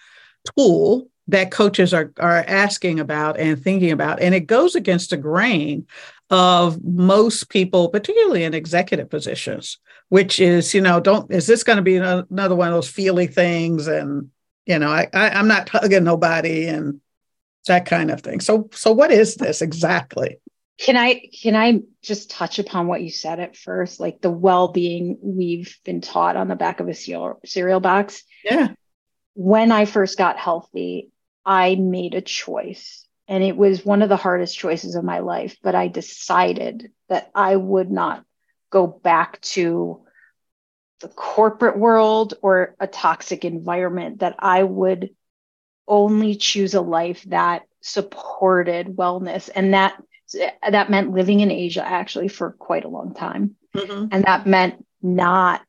tool 0.56 1.10
that 1.28 1.50
coaches 1.50 1.94
are, 1.94 2.12
are 2.18 2.44
asking 2.46 3.00
about 3.00 3.38
and 3.38 3.62
thinking 3.62 3.92
about. 3.92 4.20
And 4.20 4.34
it 4.34 4.46
goes 4.46 4.74
against 4.74 5.10
the 5.10 5.16
grain 5.16 5.86
of 6.30 6.82
most 6.82 7.48
people, 7.48 7.88
particularly 7.88 8.44
in 8.44 8.54
executive 8.54 9.10
positions, 9.10 9.78
which 10.08 10.40
is, 10.40 10.74
you 10.74 10.80
know, 10.80 11.00
don't, 11.00 11.30
is 11.30 11.46
this 11.46 11.64
going 11.64 11.76
to 11.76 11.82
be 11.82 11.96
another 11.96 12.54
one 12.54 12.68
of 12.68 12.74
those 12.74 12.90
feely 12.90 13.26
things? 13.26 13.86
And, 13.86 14.30
you 14.66 14.78
know, 14.78 14.90
I, 14.90 15.08
I, 15.12 15.30
I'm 15.30 15.48
not 15.48 15.68
hugging 15.68 16.04
nobody 16.04 16.66
and 16.66 17.00
that 17.66 17.86
kind 17.86 18.10
of 18.10 18.22
thing. 18.22 18.40
So, 18.40 18.68
so 18.72 18.92
what 18.92 19.10
is 19.10 19.36
this 19.36 19.62
exactly? 19.62 20.40
Can 20.78 20.96
I 20.96 21.28
can 21.42 21.56
I 21.56 21.80
just 22.02 22.30
touch 22.30 22.60
upon 22.60 22.86
what 22.86 23.02
you 23.02 23.10
said 23.10 23.40
at 23.40 23.56
first, 23.56 23.98
like 23.98 24.20
the 24.20 24.30
well-being 24.30 25.18
we've 25.20 25.76
been 25.84 26.00
taught 26.00 26.36
on 26.36 26.46
the 26.46 26.54
back 26.54 26.78
of 26.78 26.88
a 26.88 26.94
cereal, 26.94 27.40
cereal 27.44 27.80
box? 27.80 28.22
Yeah. 28.44 28.68
When 29.34 29.72
I 29.72 29.86
first 29.86 30.16
got 30.16 30.38
healthy, 30.38 31.10
I 31.48 31.76
made 31.76 32.14
a 32.14 32.20
choice, 32.20 33.06
and 33.26 33.42
it 33.42 33.56
was 33.56 33.84
one 33.84 34.02
of 34.02 34.10
the 34.10 34.16
hardest 34.16 34.58
choices 34.58 34.94
of 34.94 35.02
my 35.02 35.20
life. 35.20 35.56
But 35.62 35.74
I 35.74 35.88
decided 35.88 36.92
that 37.08 37.30
I 37.34 37.56
would 37.56 37.90
not 37.90 38.24
go 38.70 38.86
back 38.86 39.40
to 39.40 40.02
the 41.00 41.08
corporate 41.08 41.78
world 41.78 42.34
or 42.42 42.76
a 42.78 42.86
toxic 42.86 43.46
environment. 43.46 44.20
That 44.20 44.36
I 44.38 44.62
would 44.62 45.10
only 45.86 46.36
choose 46.36 46.74
a 46.74 46.82
life 46.82 47.24
that 47.28 47.62
supported 47.80 48.88
wellness, 48.88 49.48
and 49.54 49.72
that 49.72 50.00
that 50.68 50.90
meant 50.90 51.12
living 51.12 51.40
in 51.40 51.50
Asia 51.50 51.82
actually 51.82 52.28
for 52.28 52.52
quite 52.52 52.84
a 52.84 52.88
long 52.88 53.14
time. 53.14 53.56
Mm-hmm. 53.74 54.08
And 54.12 54.24
that 54.24 54.46
meant 54.46 54.84
not 55.00 55.62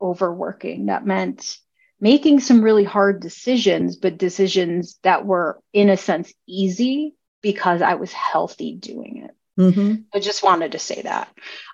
overworking. 0.00 0.86
That 0.86 1.04
meant 1.04 1.58
making 2.00 2.40
some 2.40 2.62
really 2.62 2.84
hard 2.84 3.20
decisions, 3.20 3.96
but 3.96 4.18
decisions 4.18 4.98
that 5.02 5.24
were, 5.24 5.58
in 5.72 5.88
a 5.88 5.96
sense, 5.96 6.32
easy 6.46 7.14
because 7.42 7.82
I 7.82 7.94
was 7.94 8.12
healthy 8.12 8.74
doing 8.74 9.24
it. 9.24 9.60
Mm-hmm. 9.60 10.02
I 10.14 10.20
just 10.20 10.42
wanted 10.42 10.72
to 10.72 10.78
say 10.78 11.02
that. 11.02 11.28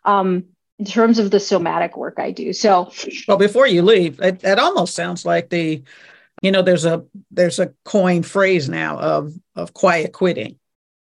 Um, 0.05 0.45
in 0.79 0.85
terms 0.85 1.19
of 1.19 1.31
the 1.31 1.41
somatic 1.41 1.97
work 1.97 2.19
I 2.19 2.31
do. 2.31 2.52
So, 2.52 2.93
well, 3.29 3.37
before 3.37 3.67
you 3.67 3.83
leave, 3.83 4.21
it, 4.21 4.43
it 4.43 4.59
almost 4.59 4.95
sounds 4.95 5.25
like 5.25 5.49
the, 5.49 5.83
you 6.41 6.50
know, 6.50 6.62
there's 6.62 6.85
a 6.85 7.05
there's 7.31 7.59
a 7.59 7.73
coin 7.85 8.23
phrase 8.23 8.69
now 8.69 8.99
of 8.99 9.33
of 9.55 9.75
quiet 9.75 10.12
quitting 10.12 10.59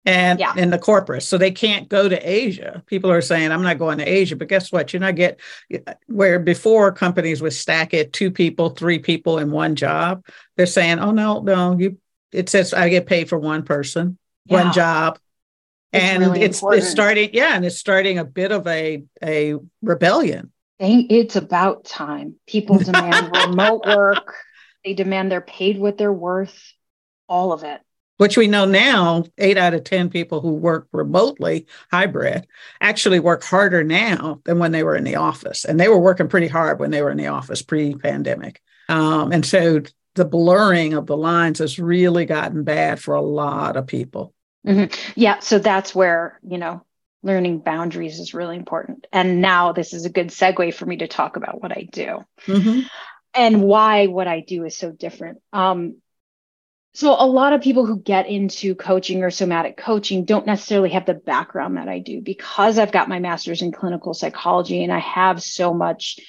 and 0.04 0.40
yeah. 0.40 0.52
in 0.56 0.70
the 0.70 0.78
corporate. 0.78 1.22
So 1.22 1.38
they 1.38 1.50
can't 1.50 1.88
go 1.88 2.08
to 2.08 2.16
Asia. 2.16 2.82
People 2.86 3.10
are 3.10 3.20
saying, 3.20 3.52
I'm 3.52 3.62
not 3.62 3.78
going 3.78 3.98
to 3.98 4.04
Asia. 4.04 4.36
But 4.36 4.48
guess 4.48 4.72
what? 4.72 4.92
You're 4.92 5.00
not 5.00 5.14
get 5.14 5.40
uh, 5.86 5.94
where 6.06 6.38
before 6.38 6.92
companies 6.92 7.40
would 7.40 7.52
stack 7.52 7.94
it 7.94 8.12
two 8.12 8.30
people, 8.30 8.70
three 8.70 8.98
people 8.98 9.38
in 9.38 9.50
one 9.50 9.76
job. 9.76 10.24
They're 10.56 10.66
saying, 10.66 10.98
oh 10.98 11.12
no, 11.12 11.40
no, 11.40 11.78
you 11.78 11.98
it 12.32 12.48
says 12.48 12.72
I 12.72 12.88
get 12.88 13.06
paid 13.06 13.28
for 13.28 13.38
one 13.38 13.62
person, 13.62 14.18
yeah. 14.46 14.64
one 14.64 14.72
job. 14.72 15.18
It's 15.92 16.02
and 16.02 16.20
really 16.22 16.40
it's 16.40 16.58
important. 16.58 16.82
it's 16.82 16.90
starting, 16.90 17.30
yeah, 17.34 17.54
and 17.54 17.64
it's 17.64 17.78
starting 17.78 18.18
a 18.18 18.24
bit 18.24 18.50
of 18.50 18.66
a 18.66 19.04
a 19.22 19.56
rebellion. 19.82 20.50
It's 20.78 21.36
about 21.36 21.84
time. 21.84 22.36
People 22.46 22.78
demand 22.78 23.36
remote 23.48 23.86
work. 23.86 24.34
They 24.84 24.94
demand 24.94 25.30
they're 25.30 25.40
paid 25.40 25.78
what 25.78 25.96
they're 25.96 26.12
worth. 26.12 26.72
All 27.28 27.52
of 27.52 27.62
it 27.62 27.80
which 28.22 28.36
we 28.36 28.46
know 28.46 28.64
now 28.64 29.24
eight 29.36 29.58
out 29.58 29.74
of 29.74 29.82
10 29.82 30.08
people 30.08 30.40
who 30.40 30.52
work 30.52 30.86
remotely, 30.92 31.66
hybrid, 31.90 32.46
actually 32.80 33.18
work 33.18 33.42
harder 33.42 33.82
now 33.82 34.40
than 34.44 34.60
when 34.60 34.70
they 34.70 34.84
were 34.84 34.94
in 34.94 35.02
the 35.02 35.16
office. 35.16 35.64
And 35.64 35.80
they 35.80 35.88
were 35.88 35.98
working 35.98 36.28
pretty 36.28 36.46
hard 36.46 36.78
when 36.78 36.92
they 36.92 37.02
were 37.02 37.10
in 37.10 37.16
the 37.16 37.26
office 37.26 37.62
pre 37.62 37.96
pandemic. 37.96 38.62
Um, 38.88 39.32
and 39.32 39.44
so 39.44 39.80
the 40.14 40.24
blurring 40.24 40.92
of 40.92 41.08
the 41.08 41.16
lines 41.16 41.58
has 41.58 41.80
really 41.80 42.24
gotten 42.24 42.62
bad 42.62 43.00
for 43.00 43.16
a 43.16 43.20
lot 43.20 43.76
of 43.76 43.88
people. 43.88 44.32
Mm-hmm. 44.64 44.94
Yeah. 45.16 45.40
So 45.40 45.58
that's 45.58 45.92
where, 45.92 46.38
you 46.46 46.58
know, 46.58 46.86
learning 47.24 47.58
boundaries 47.58 48.20
is 48.20 48.34
really 48.34 48.54
important. 48.54 49.08
And 49.12 49.40
now 49.40 49.72
this 49.72 49.92
is 49.92 50.04
a 50.04 50.10
good 50.10 50.28
segue 50.28 50.74
for 50.74 50.86
me 50.86 50.98
to 50.98 51.08
talk 51.08 51.36
about 51.36 51.60
what 51.60 51.72
I 51.72 51.88
do. 51.90 52.24
Mm-hmm. 52.46 52.82
And 53.34 53.62
why 53.62 54.06
what 54.06 54.28
I 54.28 54.44
do 54.46 54.64
is 54.64 54.78
so 54.78 54.92
different. 54.92 55.40
Um, 55.52 55.96
so 56.94 57.16
a 57.18 57.26
lot 57.26 57.54
of 57.54 57.62
people 57.62 57.86
who 57.86 57.98
get 57.98 58.28
into 58.28 58.74
coaching 58.74 59.22
or 59.22 59.30
somatic 59.30 59.78
coaching 59.78 60.24
don't 60.26 60.46
necessarily 60.46 60.90
have 60.90 61.06
the 61.06 61.14
background 61.14 61.78
that 61.78 61.88
I 61.88 62.00
do 62.00 62.20
because 62.20 62.78
I've 62.78 62.92
got 62.92 63.08
my 63.08 63.18
master's 63.18 63.62
in 63.62 63.72
clinical 63.72 64.12
psychology 64.12 64.84
and 64.84 64.92
I 64.92 64.98
have 64.98 65.42
so 65.42 65.72
much 65.72 66.20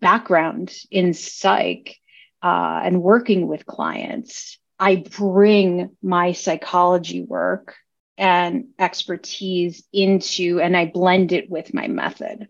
background 0.00 0.74
in 0.90 1.14
psych 1.14 1.96
uh, 2.42 2.80
and 2.82 3.00
working 3.00 3.46
with 3.46 3.64
clients. 3.64 4.58
I 4.76 4.96
bring 4.96 5.96
my 6.02 6.32
psychology 6.32 7.22
work 7.22 7.76
and 8.18 8.66
expertise 8.80 9.84
into 9.92 10.60
and 10.60 10.76
I 10.76 10.86
blend 10.86 11.30
it 11.30 11.48
with 11.48 11.72
my 11.72 11.86
method. 11.86 12.48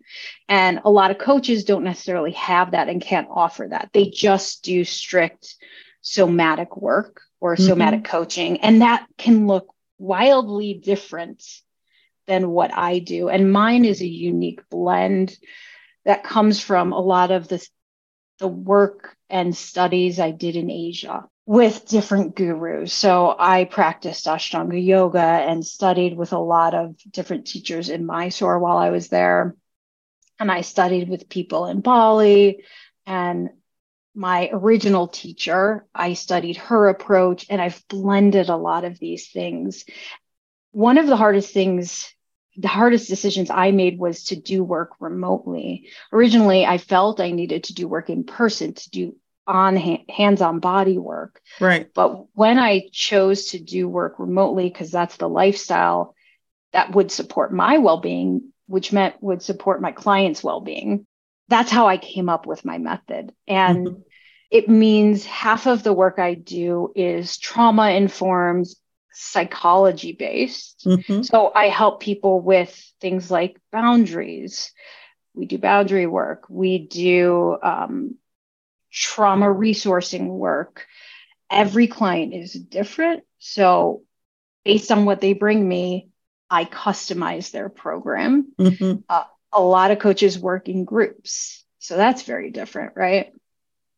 And 0.49 0.81
a 0.87 0.91
lot 0.91 1.11
of 1.11 1.19
coaches 1.19 1.65
don't 1.65 1.85
necessarily 1.85 2.33
have 2.33 2.71
that 2.71 2.89
and 2.89 3.03
can't 3.03 3.29
offer 3.31 3.69
that. 3.69 3.91
They 3.93 4.09
just 4.09 4.65
do 4.65 4.85
strict 4.85 5.55
somatic 6.01 6.79
work 6.79 7.21
or 7.43 7.57
mm-hmm. 7.57 7.67
somatic 7.67 8.05
coaching. 8.05 8.61
And 8.61 8.83
that 8.83 9.05
can 9.19 9.49
look 9.49 9.75
wildly 9.99 10.75
different 10.75 11.45
than 12.29 12.51
what 12.51 12.73
I 12.73 13.01
do. 13.01 13.29
And 13.29 13.53
mine 13.53 13.85
is 13.85 14.01
a 14.01 14.07
unique 14.07 14.61
blend 14.71 15.37
that 16.05 16.23
comes 16.23 16.61
from 16.61 16.93
a 16.93 17.01
lot 17.01 17.33
of 17.33 17.49
the, 17.49 17.67
the 18.39 18.47
work 18.47 19.17
and 19.29 19.57
studies 19.57 20.21
I 20.21 20.31
did 20.31 20.55
in 20.55 20.71
Asia 20.71 21.25
with 21.45 21.89
different 21.89 22.37
gurus. 22.37 22.93
So 22.93 23.35
I 23.37 23.65
practiced 23.65 24.27
Ashtanga 24.27 24.83
yoga 24.83 25.19
and 25.19 25.67
studied 25.67 26.17
with 26.17 26.33
a 26.33 26.39
lot 26.39 26.75
of 26.75 26.97
different 27.11 27.49
teachers 27.49 27.89
in 27.89 28.07
Mysore 28.07 28.61
while 28.61 28.79
I 28.79 28.91
was 28.91 29.09
there. 29.09 29.57
And 30.39 30.51
I 30.51 30.61
studied 30.61 31.09
with 31.09 31.29
people 31.29 31.67
in 31.67 31.81
Bali 31.81 32.63
and 33.05 33.51
my 34.15 34.51
original 34.53 35.09
teacher. 35.09 35.87
I 35.95 36.15
studied 36.15 36.57
her 36.59 36.89
approach 36.89 37.47
and 37.49 37.61
I've 37.61 37.83
blended 37.89 38.49
a 38.49 38.57
lot 38.57 38.85
of 38.85 38.99
these 38.99 39.29
things. 39.29 39.85
One 40.73 40.99
of 40.99 41.07
the 41.07 41.17
hardest 41.17 41.53
things, 41.53 42.13
the 42.57 42.69
hardest 42.69 43.09
decisions 43.09 43.51
I 43.51 43.71
made 43.71 43.99
was 43.99 44.25
to 44.25 44.37
do 44.37 44.63
work 44.63 44.93
remotely. 45.01 45.89
Originally, 46.13 46.67
I 46.67 46.79
felt 46.79 47.21
I 47.21 47.31
needed 47.31 47.65
to 47.65 47.75
do 47.75 47.89
work 47.89 48.11
in 48.11 48.25
person 48.25 48.75
to 48.75 48.91
do 48.91 49.17
on 49.47 49.77
hands-on 50.09 50.61
body 50.61 50.99
work. 50.99 51.41
Right. 51.59 51.93
But 51.93 52.27
when 52.35 52.59
I 52.59 52.89
chose 52.93 53.47
to 53.47 53.59
do 53.59 53.89
work 53.89 54.19
remotely 54.19 54.69
because 54.69 54.91
that's 54.91 55.17
the 55.17 55.29
lifestyle 55.29 56.15
that 56.73 56.95
would 56.95 57.11
support 57.11 57.53
my 57.53 57.79
well-being, 57.79 58.53
which 58.67 58.93
meant 58.93 59.21
would 59.21 59.43
support 59.43 59.83
my 59.83 59.93
clients' 59.93 60.45
well-being, 60.45 61.07
that's 61.53 61.71
how 61.71 61.89
I 61.89 61.99
came 61.99 62.29
up 62.29 62.47
with 62.47 62.65
my 62.65 62.79
method. 62.79 63.33
And 63.47 63.87
mm-hmm. 63.87 64.01
it 64.51 64.69
means 64.69 65.25
half 65.25 65.67
of 65.67 65.83
the 65.83 65.93
work 65.93 66.19
I 66.19 66.35
do 66.35 66.93
is 66.95 67.39
trauma 67.39 67.91
informed, 67.91 68.67
psychology 69.13 70.13
based. 70.13 70.85
Mm-hmm. 70.87 71.23
So 71.23 71.53
I 71.55 71.69
help 71.69 72.01
people 72.01 72.41
with 72.41 72.75
things 73.01 73.31
like 73.31 73.61
boundaries. 73.71 74.73
We 75.35 75.47
do 75.47 75.59
boundary 75.59 76.07
work, 76.07 76.45
we 76.49 76.79
do 76.79 77.57
um, 77.63 78.17
trauma 78.93 79.47
resourcing 79.47 80.29
work. 80.29 80.87
Every 81.51 81.87
client 81.87 82.35
is 82.35 82.53
different. 82.53 83.25
So, 83.39 84.03
based 84.65 84.91
on 84.93 85.05
what 85.05 85.21
they 85.21 85.33
bring 85.33 85.67
me, 85.67 86.09
I 86.49 86.65
customize 86.65 87.51
their 87.51 87.69
program. 87.69 88.53
Mm-hmm. 88.59 89.01
Uh, 89.09 89.25
a 89.53 89.61
lot 89.61 89.91
of 89.91 89.99
coaches 89.99 90.39
work 90.39 90.69
in 90.69 90.85
groups. 90.85 91.65
So 91.79 91.97
that's 91.97 92.23
very 92.23 92.51
different, 92.51 92.93
right? 92.97 93.33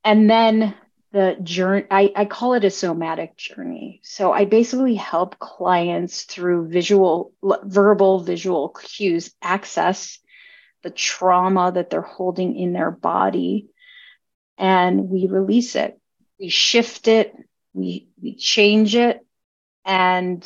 And 0.05 0.29
then 0.29 0.75
the 1.13 1.37
journey, 1.43 1.87
I, 1.91 2.13
I 2.17 2.25
call 2.25 2.55
it 2.55 2.65
a 2.65 2.71
somatic 2.71 3.37
journey. 3.37 4.01
So 4.03 4.33
I 4.33 4.47
basically 4.47 4.97
help 4.97 5.39
clients 5.39 6.25
through 6.25 6.69
visual, 6.69 7.33
verbal, 7.43 8.21
visual 8.21 8.71
cues 8.71 9.33
access 9.41 10.19
the 10.83 10.91
trauma 10.91 11.73
that 11.73 11.89
they're 11.89 12.03
holding 12.03 12.57
in 12.57 12.73
their 12.73 12.91
body 12.91 13.69
and 14.59 15.09
we 15.09 15.27
release 15.27 15.77
it. 15.77 15.99
We 16.39 16.49
shift 16.49 17.09
it, 17.09 17.35
we, 17.73 18.09
we 18.21 18.35
change 18.37 18.95
it, 18.95 19.25
and 19.85 20.45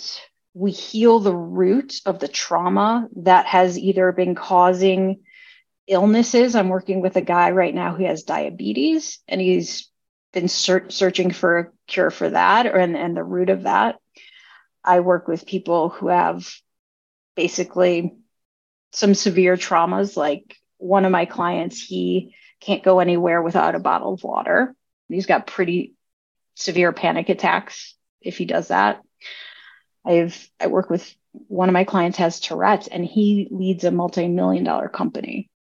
we 0.59 0.73
heal 0.73 1.21
the 1.21 1.35
root 1.35 2.01
of 2.05 2.19
the 2.19 2.27
trauma 2.27 3.09
that 3.15 3.47
has 3.47 3.79
either 3.79 4.11
been 4.11 4.35
causing 4.35 5.21
illnesses. 5.87 6.57
I'm 6.57 6.69
working 6.69 7.01
with 7.01 7.15
a 7.15 7.21
guy 7.21 7.53
right 7.53 7.73
now 7.73 7.95
who 7.95 8.05
has 8.05 8.25
diabetes 8.25 9.21
and 9.29 9.41
he's 9.41 9.89
been 10.33 10.49
ser- 10.49 10.91
searching 10.91 11.31
for 11.31 11.59
a 11.59 11.69
cure 11.87 12.11
for 12.11 12.31
that 12.31 12.67
or 12.67 12.77
and, 12.77 12.97
and 12.97 13.17
the 13.17 13.23
root 13.23 13.51
of 13.51 13.63
that. 13.63 14.01
I 14.83 14.99
work 14.99 15.29
with 15.29 15.47
people 15.47 15.91
who 15.91 16.09
have 16.09 16.53
basically 17.37 18.17
some 18.93 19.15
severe 19.15 19.57
traumas. 19.57 20.17
Like 20.17 20.57
one 20.79 21.05
of 21.05 21.13
my 21.13 21.25
clients, 21.25 21.81
he 21.81 22.35
can't 22.61 22.83
go 22.83 22.99
anywhere 22.99 23.41
without 23.43 23.77
a 23.77 23.81
bottle 23.81 24.15
of 24.15 24.25
water. 24.25 24.75
He's 25.09 25.27
got 25.27 25.47
pretty 25.47 25.95
severe 26.57 26.93
panic 26.93 27.29
attacks 27.29 27.95
if 28.21 28.37
he 28.37 28.45
does 28.45 28.69
that. 28.69 29.01
I've 30.05 30.51
I 30.61 30.67
work 30.69 30.91
with 30.91 31.15
one 31.33 31.69
of 31.69 31.73
my 31.73 31.85
clients 31.85 32.19
has 32.19 32.41
Tourette's 32.41 32.89
and 32.89 33.05
he 33.05 33.49
leads 33.51 33.85
a 33.85 33.91
multi-million 33.91 34.65
dollar 34.65 34.89
company. 34.89 35.51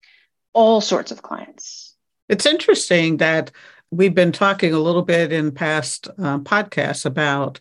All 0.53 0.81
sorts 0.81 1.13
of 1.13 1.23
clients. 1.23 1.95
It's 2.29 2.47
interesting 2.47 3.19
that 3.19 3.53
we've 3.91 4.15
been 4.15 4.33
talking 4.33 4.75
a 4.75 4.79
little 4.79 5.03
bit 5.03 5.33
in 5.33 5.53
past 5.53 6.09
uh, 6.09 6.39
podcasts 6.41 7.07
about 7.07 7.61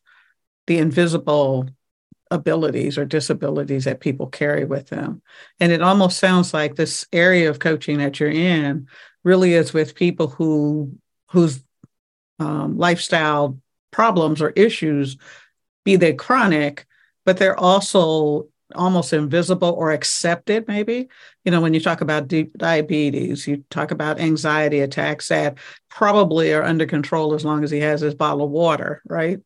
the 0.66 0.78
invisible 0.78 1.70
abilities 2.30 2.98
or 2.98 3.06
disabilities 3.06 3.86
that 3.86 4.02
people 4.02 4.28
carry 4.28 4.66
with 4.66 4.88
them. 4.88 5.22
And 5.60 5.72
it 5.72 5.82
almost 5.82 6.20
sounds 6.20 6.54
like 6.54 6.76
this 6.76 7.06
area 7.14 7.50
of 7.50 7.60
coaching 7.60 8.00
that 8.00 8.20
you're 8.20 8.30
in 8.30 8.88
really 9.24 9.54
is 9.54 9.74
with 9.74 9.96
people 9.96 10.28
who 10.28 10.98
whose 11.32 11.62
um, 12.40 12.78
lifestyle 12.78 13.60
problems 13.92 14.42
or 14.42 14.52
issues, 14.52 15.18
be 15.88 15.96
they 15.96 16.14
chronic, 16.14 16.86
but 17.26 17.38
they're 17.38 17.58
also 17.58 18.50
almost 18.76 19.14
invisible 19.14 19.70
or 19.70 19.92
accepted 19.92 20.68
maybe. 20.68 21.08
You 21.46 21.52
know 21.52 21.62
when 21.62 21.74
you 21.74 21.80
talk 21.80 22.02
about 22.02 22.28
deep 22.28 22.58
diabetes 22.58 23.48
you 23.48 23.64
talk 23.70 23.92
about 23.92 24.20
anxiety 24.20 24.82
attacks 24.82 25.30
that 25.30 25.58
probably 25.90 26.54
are 26.54 26.64
under 26.64 26.86
control 26.86 27.34
as 27.34 27.46
long 27.46 27.64
as 27.64 27.72
he 27.72 27.80
has 27.80 28.02
his 28.02 28.16
bottle 28.16 28.44
of 28.44 28.52
water 28.52 29.02
right? 29.06 29.40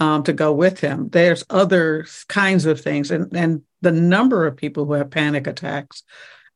Um, 0.00 0.22
to 0.24 0.32
go 0.32 0.52
with 0.52 0.78
him. 0.78 1.08
There's 1.08 1.42
other 1.50 2.06
kinds 2.28 2.66
of 2.66 2.80
things 2.80 3.10
and 3.10 3.34
and 3.34 3.62
the 3.80 3.92
number 3.92 4.46
of 4.46 4.56
people 4.56 4.84
who 4.84 4.92
have 4.92 5.10
panic 5.10 5.46
attacks 5.46 6.02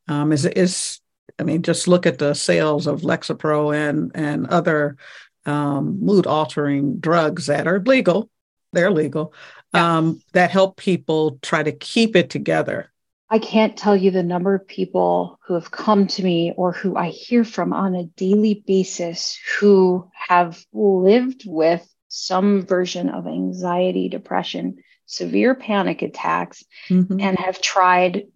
um, 0.07 0.31
is 0.31 0.45
is 0.45 0.99
i 1.39 1.43
mean 1.43 1.63
just 1.63 1.87
look 1.87 2.05
at 2.05 2.19
the 2.19 2.35
sales 2.35 2.85
of 2.85 3.01
lexapro 3.01 3.73
and 3.75 4.11
and 4.13 4.45
other 4.47 4.97
um, 5.45 5.99
mood 5.99 6.27
altering 6.27 6.99
drugs 6.99 7.47
that 7.47 7.65
are 7.67 7.79
legal 7.79 8.29
they're 8.73 8.91
legal 8.91 9.33
yeah. 9.73 9.97
um, 9.97 10.21
that 10.33 10.51
help 10.51 10.77
people 10.77 11.39
try 11.41 11.63
to 11.63 11.71
keep 11.71 12.15
it 12.15 12.29
together. 12.29 12.91
I 13.29 13.39
can't 13.39 13.75
tell 13.75 13.95
you 13.95 14.11
the 14.11 14.21
number 14.21 14.53
of 14.53 14.67
people 14.67 15.39
who 15.47 15.55
have 15.55 15.71
come 15.71 16.05
to 16.05 16.23
me 16.23 16.53
or 16.55 16.71
who 16.71 16.95
I 16.95 17.09
hear 17.09 17.43
from 17.43 17.73
on 17.73 17.95
a 17.95 18.03
daily 18.03 18.63
basis 18.67 19.39
who 19.59 20.07
have 20.13 20.63
lived 20.71 21.43
with 21.47 21.83
some 22.09 22.63
version 22.63 23.09
of 23.09 23.25
anxiety, 23.25 24.07
depression, 24.07 24.77
severe 25.07 25.55
panic 25.55 26.03
attacks, 26.03 26.63
mm-hmm. 26.89 27.19
and 27.19 27.39
have 27.39 27.59
tried. 27.59 28.27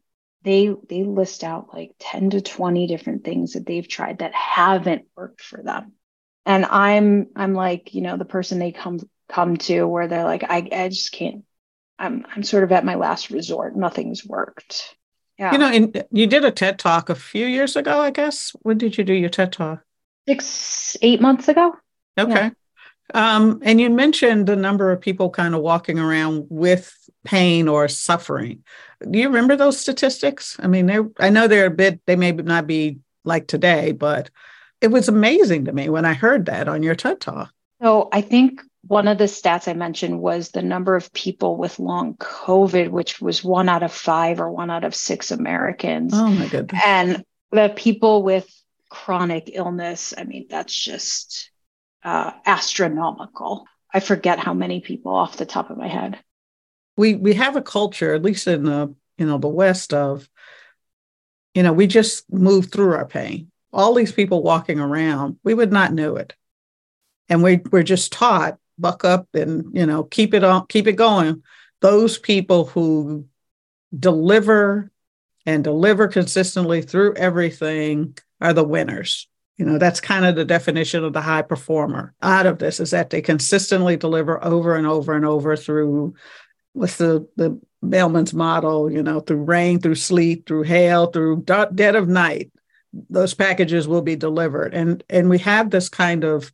They 0.42 0.74
they 0.90 1.04
list 1.04 1.44
out 1.44 1.74
like 1.74 1.92
10 2.00 2.32
to 2.32 2.42
20 2.42 2.88
different 2.88 3.24
things 3.24 3.54
that 3.54 3.66
they've 3.66 3.88
tried 3.88 4.20
that 4.20 4.34
haven't 4.34 5.06
worked 5.16 5.42
for 5.42 5.62
them. 5.62 5.92
And 6.46 6.66
I'm 6.66 7.28
I'm 7.36 7.54
like, 7.54 7.94
you 7.94 8.02
know, 8.02 8.18
the 8.18 8.26
person 8.26 8.58
they 8.58 8.72
come 8.72 9.00
come 9.30 9.58
to 9.58 9.86
where 9.86 10.08
they're 10.08 10.24
like, 10.24 10.44
I, 10.44 10.68
I 10.72 10.90
just 10.90 11.12
can't. 11.12 11.44
I'm 12.00 12.26
I'm 12.36 12.44
sort 12.44 12.64
of 12.64 12.72
at 12.72 12.86
my 12.86 12.96
last 12.96 13.32
resort. 13.32 13.76
Nothing's 13.76 14.26
worked. 14.26 14.96
Yeah. 15.40 15.52
You 15.52 15.58
know, 15.58 15.68
and 15.68 16.06
you 16.12 16.28
did 16.28 16.46
a 16.46 16.52
TED 16.52 16.80
talk 16.80 17.10
a 17.10 17.16
few 17.16 17.46
years 17.46 17.76
ago, 17.76 18.00
I 18.00 18.12
guess. 18.12 18.56
When 18.62 18.78
did 18.78 18.98
you 18.98 19.04
do 19.04 19.14
your 19.14 19.30
TED 19.30 19.52
talk? 19.52 19.84
Six, 20.28 20.98
eight 21.02 21.22
months 21.22 21.48
ago. 21.48 21.74
Okay. 22.18 22.34
Yeah. 22.34 22.50
Um, 23.14 23.60
and 23.64 23.80
you 23.80 23.90
mentioned 23.90 24.48
the 24.48 24.56
number 24.56 24.92
of 24.92 25.00
people 25.00 25.30
kind 25.30 25.56
of 25.56 25.62
walking 25.62 25.98
around 25.98 26.48
with 26.50 26.94
pain 27.24 27.68
or 27.68 27.88
suffering. 27.88 28.64
Do 29.10 29.18
you 29.18 29.28
remember 29.28 29.56
those 29.56 29.80
statistics? 29.80 30.58
I 30.60 30.68
mean, 30.68 30.88
they 30.88 31.00
I 31.20 31.30
know 31.30 31.48
they're 31.48 31.68
a 31.68 31.72
bit, 31.72 32.02
they 32.06 32.16
may 32.16 32.32
not 32.32 32.68
be 32.68 33.00
like 33.24 33.48
today, 33.48 33.92
but 33.92 34.30
it 34.82 34.88
was 34.88 35.08
amazing 35.08 35.66
to 35.66 35.74
me 35.74 35.90
when 35.90 36.06
I 36.06 36.14
heard 36.14 36.48
that 36.48 36.68
on 36.68 36.84
your 36.84 36.96
TED 36.96 37.22
talk. 37.22 37.54
So 37.82 38.10
I 38.12 38.22
think 38.22 38.62
one 38.88 39.08
of 39.08 39.18
the 39.18 39.26
stats 39.26 39.68
I 39.68 39.74
mentioned 39.74 40.20
was 40.20 40.50
the 40.50 40.62
number 40.62 40.96
of 40.96 41.12
people 41.12 41.58
with 41.58 41.80
long 41.80 42.16
COVID, 42.16 42.90
which 42.90 43.20
was 43.20 43.44
one 43.44 43.68
out 43.70 43.84
of 43.84 43.92
five 43.92 44.40
or 44.40 44.50
one 44.50 44.70
out 44.70 44.84
of 44.84 44.96
six 44.96 45.32
Americans. 45.32 46.14
Oh 46.16 46.30
my 46.30 46.48
goodness. 46.48 46.82
And 46.86 47.24
the 47.52 47.74
people 47.76 48.24
with 48.24 48.50
chronic 48.90 49.52
illness, 49.54 50.14
I 50.18 50.24
mean, 50.24 50.48
that's 50.50 50.74
just 50.74 51.52
uh, 52.04 52.32
astronomical. 52.46 53.66
I 53.94 54.00
forget 54.00 54.40
how 54.40 54.54
many 54.54 54.80
people 54.80 55.14
off 55.14 55.38
the 55.38 55.46
top 55.46 55.70
of 55.70 55.78
my 55.78 55.88
head. 55.88 56.20
We 56.96 57.16
we 57.16 57.34
have 57.36 57.56
a 57.56 57.62
culture, 57.62 58.14
at 58.14 58.24
least 58.24 58.48
in 58.48 58.64
the 58.64 58.94
you 59.18 59.26
know 59.26 59.38
the 59.38 59.48
West, 59.48 59.94
of 59.94 60.30
you 61.54 61.64
know 61.64 61.74
we 61.74 61.88
just 61.88 62.32
move 62.32 62.72
through 62.72 62.94
our 62.94 63.06
pain. 63.06 63.52
All 63.74 63.94
these 63.94 64.12
people 64.12 64.42
walking 64.42 64.80
around, 64.80 65.38
we 65.44 65.54
would 65.54 65.72
not 65.72 65.94
know 65.94 66.16
it, 66.16 66.34
and 67.30 67.44
we 67.44 67.62
we're 67.72 67.84
just 67.84 68.12
taught 68.12 68.58
buck 68.78 69.04
up 69.04 69.28
and 69.34 69.66
you 69.74 69.86
know 69.86 70.04
keep 70.04 70.34
it 70.34 70.44
on 70.44 70.68
keep 70.68 70.88
it 70.88 70.94
going. 70.94 71.44
Those 71.82 72.18
people 72.18 72.66
who 72.66 73.26
deliver 73.98 74.92
and 75.46 75.64
deliver 75.64 76.08
consistently 76.08 76.82
through 76.82 77.16
everything 77.16 78.18
are 78.42 78.54
the 78.54 78.64
winners. 78.64 79.28
You 79.58 79.66
know 79.66 79.78
that's 79.78 80.00
kind 80.00 80.26
of 80.26 80.36
the 80.36 80.46
definition 80.46 81.04
of 81.04 81.14
the 81.14 81.22
high 81.22 81.42
performer 81.42 82.14
out 82.22 82.46
of 82.46 82.60
this 82.60 82.80
is 82.80 82.92
that 82.92 83.10
they 83.10 83.22
consistently 83.22 83.98
deliver 83.98 84.44
over 84.44 84.76
and 84.76 84.86
over 84.86 85.16
and 85.16 85.26
over 85.26 85.56
through 85.56 86.14
what's 86.74 86.98
the 86.98 87.28
the 87.38 87.60
Mailman's 87.82 88.34
model 88.34 88.92
you 88.92 89.02
know 89.02 89.20
through 89.20 89.44
rain 89.44 89.80
through 89.80 89.96
sleet 89.96 90.46
through 90.46 90.64
hail 90.64 91.08
through 91.08 91.44
dead 91.44 91.96
of 91.96 92.08
night 92.08 92.52
those 93.10 93.34
packages 93.34 93.88
will 93.88 94.02
be 94.02 94.16
delivered. 94.16 94.74
And 94.74 95.04
and 95.10 95.30
we 95.30 95.40
have 95.40 95.70
this 95.70 95.90
kind 95.90 96.24
of 96.24 96.52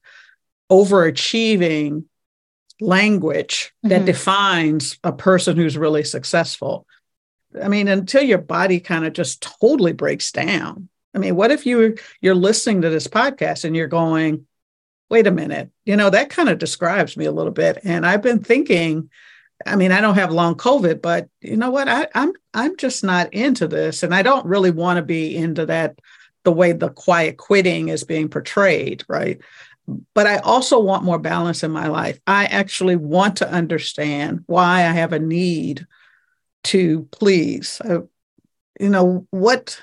overachieving 0.71 2.05
language 2.83 3.73
that 3.83 3.97
mm-hmm. 3.97 4.05
defines 4.05 4.99
a 5.03 5.11
person 5.11 5.55
who's 5.55 5.77
really 5.77 6.03
successful. 6.03 6.85
I 7.61 7.67
mean, 7.67 7.87
until 7.87 8.23
your 8.23 8.39
body 8.39 8.79
kind 8.79 9.05
of 9.05 9.13
just 9.13 9.41
totally 9.41 9.93
breaks 9.93 10.31
down. 10.31 10.89
I 11.15 11.19
mean, 11.19 11.35
what 11.35 11.51
if 11.51 11.65
you 11.65 11.97
you're 12.21 12.35
listening 12.35 12.81
to 12.81 12.89
this 12.89 13.07
podcast 13.07 13.65
and 13.65 13.75
you're 13.75 13.87
going, 13.87 14.47
wait 15.09 15.27
a 15.27 15.31
minute, 15.31 15.69
you 15.85 15.95
know, 15.95 16.09
that 16.09 16.29
kind 16.29 16.49
of 16.49 16.57
describes 16.57 17.15
me 17.15 17.25
a 17.25 17.31
little 17.31 17.51
bit. 17.51 17.79
And 17.83 18.05
I've 18.05 18.23
been 18.23 18.43
thinking, 18.43 19.11
I 19.65 19.75
mean, 19.75 19.91
I 19.91 20.01
don't 20.01 20.15
have 20.15 20.31
long 20.31 20.55
COVID, 20.55 21.01
but 21.01 21.29
you 21.39 21.55
know 21.55 21.69
what? 21.69 21.87
I, 21.87 22.07
I'm 22.15 22.33
I'm 22.53 22.75
just 22.77 23.03
not 23.03 23.33
into 23.33 23.67
this. 23.67 24.03
And 24.03 24.13
I 24.13 24.23
don't 24.23 24.45
really 24.45 24.71
want 24.71 24.97
to 24.97 25.03
be 25.03 25.35
into 25.35 25.67
that 25.67 25.99
the 26.43 26.51
way 26.51 26.73
the 26.73 26.89
quiet 26.89 27.37
quitting 27.37 27.89
is 27.89 28.03
being 28.03 28.27
portrayed, 28.27 29.03
right? 29.07 29.39
But 30.13 30.27
I 30.27 30.37
also 30.37 30.79
want 30.79 31.03
more 31.03 31.19
balance 31.19 31.63
in 31.63 31.71
my 31.71 31.87
life. 31.87 32.19
I 32.25 32.45
actually 32.45 32.95
want 32.95 33.37
to 33.37 33.49
understand 33.49 34.43
why 34.45 34.79
I 34.79 34.91
have 34.91 35.13
a 35.13 35.19
need 35.19 35.85
to 36.65 37.07
please. 37.11 37.81
You 37.85 38.89
know 38.89 39.27
what 39.29 39.81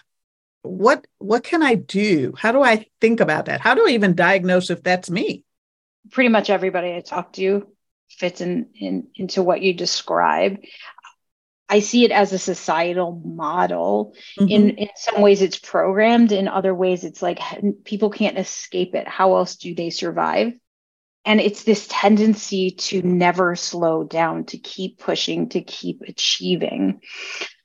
what 0.63 1.07
what 1.19 1.45
can 1.45 1.63
I 1.63 1.75
do? 1.75 2.35
How 2.37 2.53
do 2.53 2.63
I 2.63 2.87
think 3.01 3.21
about 3.21 3.47
that? 3.47 3.61
How 3.61 3.75
do 3.75 3.87
I 3.87 3.91
even 3.91 4.15
diagnose 4.15 4.71
if 4.71 4.83
that's 4.83 5.11
me? 5.11 5.45
Pretty 6.11 6.29
much 6.29 6.51
everybody 6.51 6.95
I 6.95 7.01
talk 7.01 7.33
to 7.35 7.67
fits 8.09 8.41
in, 8.41 8.71
in 8.75 9.09
into 9.15 9.43
what 9.43 9.63
you 9.63 9.73
describe. 9.73 10.59
I 11.71 11.79
see 11.79 12.05
it 12.05 12.11
as 12.11 12.33
a 12.33 12.39
societal 12.39 13.23
model. 13.25 14.15
Mm-hmm. 14.39 14.49
In 14.49 14.71
in 14.71 14.89
some 14.97 15.23
ways, 15.23 15.41
it's 15.41 15.59
programmed. 15.59 16.33
In 16.33 16.49
other 16.49 16.75
ways, 16.75 17.05
it's 17.05 17.23
like 17.23 17.39
people 17.85 18.11
can't 18.11 18.39
escape 18.39 18.97
it. 18.97 19.07
How 19.07 19.37
else 19.37 19.57
do 19.57 19.75
they 19.75 19.91
survive? 19.91 20.53
And 21.25 21.41
it's 21.41 21.63
this 21.63 21.87
tendency 21.89 22.73
to 22.73 23.03
never 23.03 23.55
slow 23.55 24.03
down, 24.03 24.47
to 24.47 24.59
keep 24.59 24.99
pushing, 24.99 25.51
to 25.51 25.61
keep 25.61 26.03
achieving. 26.03 27.03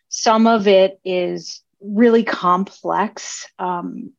Some 0.09 0.45
of 0.45 0.67
it 0.67 0.99
is 1.03 1.61
really 1.81 2.23
complex 2.23 3.49
um, 3.57 4.11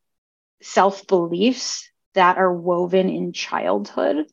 self 0.62 1.06
beliefs 1.06 1.88
that 2.14 2.38
are 2.38 2.52
woven 2.52 3.08
in 3.08 3.32
childhood 3.32 4.26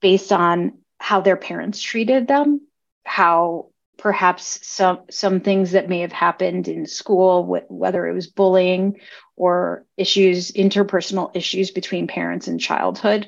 based 0.00 0.32
on 0.32 0.78
how 0.98 1.22
their 1.22 1.36
parents 1.36 1.82
treated 1.82 2.28
them, 2.28 2.60
how 3.04 3.69
perhaps 4.00 4.66
some 4.66 5.00
some 5.10 5.40
things 5.40 5.72
that 5.72 5.88
may 5.88 6.00
have 6.00 6.12
happened 6.12 6.68
in 6.68 6.86
school 6.86 7.44
whether 7.68 8.06
it 8.06 8.14
was 8.14 8.26
bullying 8.26 8.98
or 9.36 9.84
issues 9.98 10.50
interpersonal 10.52 11.30
issues 11.36 11.70
between 11.70 12.06
parents 12.06 12.48
in 12.48 12.58
childhood. 12.58 13.26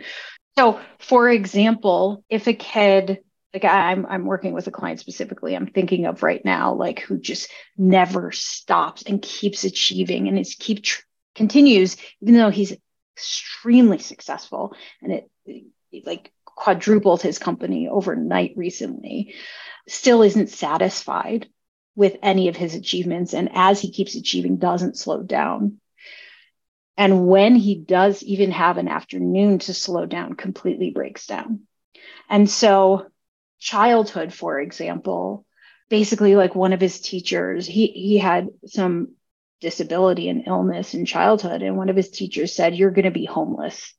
So 0.56 0.80
for 0.98 1.28
example 1.28 2.24
if 2.30 2.46
a 2.46 2.54
kid 2.54 3.18
like 3.52 3.64
I'm 3.64 4.06
I'm 4.06 4.24
working 4.24 4.54
with 4.54 4.66
a 4.66 4.70
client 4.70 4.98
specifically 4.98 5.54
I'm 5.54 5.66
thinking 5.66 6.06
of 6.06 6.22
right 6.22 6.42
now 6.42 6.72
like 6.72 7.00
who 7.00 7.18
just 7.18 7.50
never 7.76 8.32
stops 8.32 9.02
and 9.02 9.20
keeps 9.20 9.64
achieving 9.64 10.26
and 10.26 10.38
is 10.38 10.56
keep 10.58 10.82
tr- 10.82 11.02
continues 11.34 11.98
even 12.22 12.34
though 12.34 12.50
he's 12.50 12.74
extremely 13.14 13.98
successful 13.98 14.74
and 15.02 15.12
it 15.12 15.30
like 16.06 16.32
quadrupled 16.62 17.20
his 17.20 17.40
company 17.40 17.88
overnight 17.88 18.52
recently 18.54 19.34
still 19.88 20.22
isn't 20.22 20.48
satisfied 20.48 21.48
with 21.96 22.16
any 22.22 22.46
of 22.46 22.54
his 22.54 22.76
achievements. 22.76 23.34
And 23.34 23.48
as 23.52 23.80
he 23.80 23.90
keeps 23.90 24.14
achieving, 24.14 24.58
doesn't 24.58 24.96
slow 24.96 25.24
down. 25.24 25.80
And 26.96 27.26
when 27.26 27.56
he 27.56 27.74
does 27.74 28.22
even 28.22 28.52
have 28.52 28.78
an 28.78 28.86
afternoon 28.86 29.58
to 29.60 29.74
slow 29.74 30.06
down, 30.06 30.34
completely 30.34 30.90
breaks 30.90 31.26
down. 31.26 31.62
And 32.30 32.48
so, 32.48 33.08
childhood, 33.58 34.32
for 34.32 34.60
example, 34.60 35.44
basically, 35.90 36.36
like 36.36 36.54
one 36.54 36.72
of 36.72 36.80
his 36.80 37.00
teachers, 37.00 37.66
he, 37.66 37.88
he 37.88 38.18
had 38.18 38.50
some 38.66 39.16
disability 39.60 40.28
and 40.28 40.44
illness 40.46 40.94
in 40.94 41.06
childhood. 41.06 41.62
And 41.62 41.76
one 41.76 41.88
of 41.88 41.96
his 41.96 42.10
teachers 42.10 42.54
said, 42.54 42.76
You're 42.76 42.92
going 42.92 43.06
to 43.06 43.10
be 43.10 43.24
homeless 43.24 43.92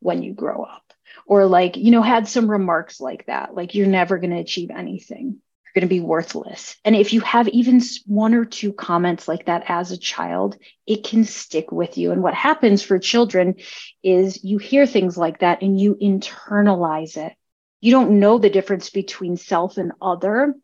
when 0.00 0.22
you 0.22 0.34
grow 0.34 0.64
up 0.64 0.89
or 1.30 1.46
like 1.46 1.76
you 1.76 1.92
know 1.92 2.02
had 2.02 2.28
some 2.28 2.50
remarks 2.50 3.00
like 3.00 3.24
that 3.26 3.54
like 3.54 3.74
you're 3.74 3.86
never 3.86 4.18
going 4.18 4.32
to 4.32 4.40
achieve 4.40 4.70
anything 4.70 5.40
you're 5.64 5.80
going 5.82 5.88
to 5.88 5.94
be 5.94 6.00
worthless. 6.00 6.76
And 6.84 6.96
if 6.96 7.12
you 7.12 7.20
have 7.20 7.46
even 7.46 7.80
one 8.04 8.34
or 8.34 8.44
two 8.44 8.72
comments 8.72 9.28
like 9.28 9.46
that 9.46 9.62
as 9.68 9.92
a 9.92 9.96
child, 9.96 10.56
it 10.84 11.04
can 11.04 11.22
stick 11.22 11.70
with 11.70 11.96
you. 11.96 12.10
And 12.10 12.24
what 12.24 12.34
happens 12.34 12.82
for 12.82 12.98
children 12.98 13.54
is 14.02 14.42
you 14.42 14.58
hear 14.58 14.84
things 14.84 15.16
like 15.16 15.38
that 15.40 15.62
and 15.62 15.80
you 15.80 15.94
internalize 15.94 17.16
it. 17.16 17.34
You 17.80 17.92
don't 17.92 18.18
know 18.18 18.38
the 18.38 18.50
difference 18.50 18.90
between 18.90 19.36
self 19.36 19.76
and 19.76 19.92
other. 20.02 20.56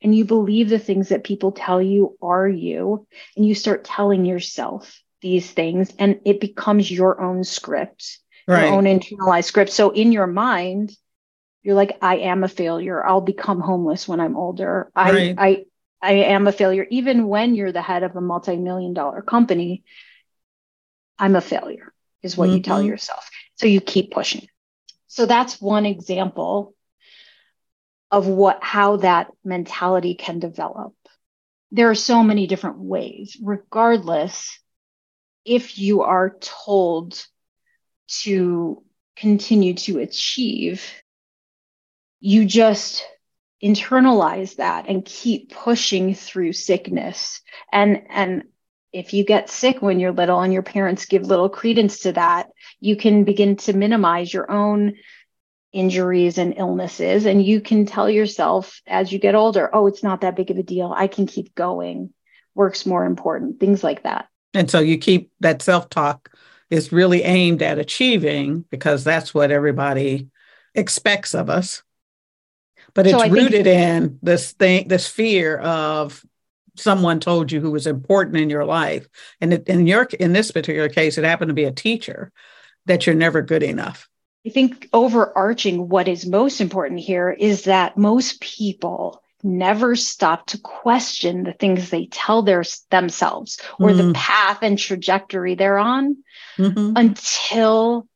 And 0.00 0.14
you 0.14 0.24
believe 0.24 0.70
the 0.70 0.78
things 0.78 1.10
that 1.10 1.24
people 1.24 1.52
tell 1.52 1.82
you 1.82 2.16
are 2.22 2.48
you. 2.48 3.06
And 3.36 3.44
you 3.44 3.54
start 3.54 3.84
telling 3.84 4.24
yourself 4.24 5.02
these 5.20 5.50
things, 5.50 5.92
and 5.98 6.20
it 6.24 6.40
becomes 6.40 6.90
your 6.90 7.20
own 7.20 7.44
script, 7.44 8.18
right. 8.46 8.66
your 8.66 8.74
own 8.74 8.84
internalized 8.84 9.44
script. 9.44 9.72
So 9.72 9.90
in 9.90 10.12
your 10.12 10.26
mind, 10.26 10.96
you're 11.66 11.74
like 11.74 11.98
i 12.00 12.18
am 12.18 12.44
a 12.44 12.48
failure 12.48 13.04
i'll 13.04 13.20
become 13.20 13.60
homeless 13.60 14.06
when 14.06 14.20
i'm 14.20 14.36
older 14.36 14.90
right. 14.94 15.34
i 15.36 15.48
i 15.48 15.64
i 16.00 16.12
am 16.12 16.46
a 16.46 16.52
failure 16.52 16.86
even 16.90 17.26
when 17.26 17.56
you're 17.56 17.72
the 17.72 17.82
head 17.82 18.04
of 18.04 18.14
a 18.14 18.20
multi-million 18.20 18.94
dollar 18.94 19.20
company 19.20 19.82
i'm 21.18 21.34
a 21.34 21.40
failure 21.40 21.92
is 22.22 22.36
what 22.36 22.46
mm-hmm. 22.46 22.58
you 22.58 22.62
tell 22.62 22.78
mm-hmm. 22.78 22.88
yourself 22.88 23.28
so 23.56 23.66
you 23.66 23.80
keep 23.80 24.12
pushing 24.12 24.46
so 25.08 25.26
that's 25.26 25.60
one 25.60 25.84
example 25.84 26.72
of 28.12 28.28
what 28.28 28.62
how 28.62 28.98
that 28.98 29.26
mentality 29.44 30.14
can 30.14 30.38
develop 30.38 30.94
there 31.72 31.90
are 31.90 31.96
so 31.96 32.22
many 32.22 32.46
different 32.46 32.78
ways 32.78 33.36
regardless 33.42 34.60
if 35.44 35.78
you 35.80 36.02
are 36.02 36.36
told 36.40 37.26
to 38.08 38.82
continue 39.16 39.74
to 39.74 39.98
achieve 39.98 40.82
you 42.20 42.44
just 42.44 43.04
internalize 43.62 44.56
that 44.56 44.88
and 44.88 45.04
keep 45.04 45.52
pushing 45.52 46.14
through 46.14 46.52
sickness. 46.52 47.40
And 47.72 48.02
and 48.10 48.44
if 48.92 49.12
you 49.14 49.24
get 49.24 49.50
sick 49.50 49.82
when 49.82 50.00
you're 50.00 50.12
little 50.12 50.40
and 50.40 50.52
your 50.52 50.62
parents 50.62 51.06
give 51.06 51.22
little 51.22 51.48
credence 51.48 52.00
to 52.00 52.12
that 52.12 52.48
you 52.80 52.96
can 52.96 53.24
begin 53.24 53.56
to 53.56 53.72
minimize 53.72 54.32
your 54.32 54.50
own 54.50 54.94
injuries 55.72 56.38
and 56.38 56.54
illnesses. 56.56 57.26
And 57.26 57.44
you 57.44 57.60
can 57.60 57.86
tell 57.86 58.08
yourself 58.08 58.80
as 58.86 59.12
you 59.12 59.18
get 59.18 59.34
older 59.34 59.70
oh 59.74 59.86
it's 59.86 60.02
not 60.02 60.22
that 60.22 60.36
big 60.36 60.50
of 60.50 60.58
a 60.58 60.62
deal. 60.62 60.92
I 60.94 61.06
can 61.06 61.26
keep 61.26 61.54
going. 61.54 62.12
Work's 62.54 62.86
more 62.86 63.04
important. 63.04 63.60
Things 63.60 63.84
like 63.84 64.02
that. 64.02 64.28
And 64.54 64.70
so 64.70 64.80
you 64.80 64.98
keep 64.98 65.30
that 65.40 65.60
self-talk 65.62 66.30
is 66.70 66.92
really 66.92 67.22
aimed 67.22 67.62
at 67.62 67.78
achieving 67.78 68.64
because 68.70 69.04
that's 69.04 69.32
what 69.32 69.50
everybody 69.50 70.28
expects 70.74 71.34
of 71.34 71.48
us 71.48 71.82
but 72.96 73.06
it's 73.06 73.22
so 73.22 73.28
rooted 73.28 73.64
think- 73.64 73.66
in 73.66 74.18
this 74.22 74.52
thing, 74.52 74.88
this 74.88 75.06
fear 75.06 75.58
of 75.58 76.24
someone 76.76 77.20
told 77.20 77.52
you 77.52 77.60
who 77.60 77.70
was 77.70 77.86
important 77.86 78.38
in 78.38 78.50
your 78.50 78.64
life, 78.64 79.06
and 79.40 79.52
in 79.52 79.86
your 79.86 80.04
in 80.18 80.32
this 80.32 80.50
particular 80.50 80.88
case, 80.88 81.18
it 81.18 81.24
happened 81.24 81.50
to 81.50 81.54
be 81.54 81.64
a 81.64 81.72
teacher 81.72 82.32
that 82.86 83.06
you're 83.06 83.14
never 83.14 83.42
good 83.42 83.62
enough. 83.62 84.08
I 84.46 84.48
think 84.48 84.88
overarching 84.94 85.88
what 85.88 86.08
is 86.08 86.24
most 86.26 86.60
important 86.60 87.00
here 87.00 87.30
is 87.30 87.64
that 87.64 87.98
most 87.98 88.40
people 88.40 89.22
never 89.46 89.96
stop 89.96 90.46
to 90.46 90.58
question 90.58 91.44
the 91.44 91.52
things 91.52 91.88
they 91.88 92.06
tell 92.06 92.42
their 92.42 92.64
themselves 92.90 93.60
or 93.78 93.90
mm-hmm. 93.90 94.08
the 94.08 94.14
path 94.14 94.58
and 94.62 94.78
trajectory 94.78 95.54
they're 95.54 95.78
on 95.78 96.16
mm-hmm. 96.58 96.92
until 96.96 98.06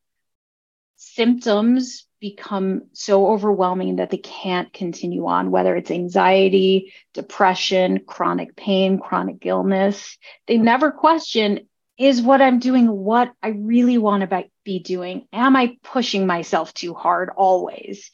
symptoms 0.97 2.05
become 2.19 2.83
so 2.93 3.27
overwhelming 3.27 3.95
that 3.95 4.11
they 4.11 4.17
can't 4.17 4.71
continue 4.71 5.25
on, 5.25 5.49
whether 5.49 5.75
it's 5.75 5.89
anxiety, 5.89 6.93
depression, 7.13 8.01
chronic 8.05 8.55
pain, 8.55 8.99
chronic 8.99 9.43
illness. 9.45 10.17
They 10.47 10.57
never 10.57 10.91
question 10.91 11.61
is 11.97 12.21
what 12.21 12.41
I'm 12.41 12.59
doing 12.59 12.87
what 12.89 13.31
I 13.43 13.49
really 13.49 13.97
want 13.97 14.27
to 14.27 14.45
be 14.63 14.79
doing? 14.79 15.27
Am 15.31 15.55
I 15.55 15.77
pushing 15.83 16.25
myself 16.25 16.73
too 16.73 16.93
hard 16.93 17.29
always? 17.35 18.09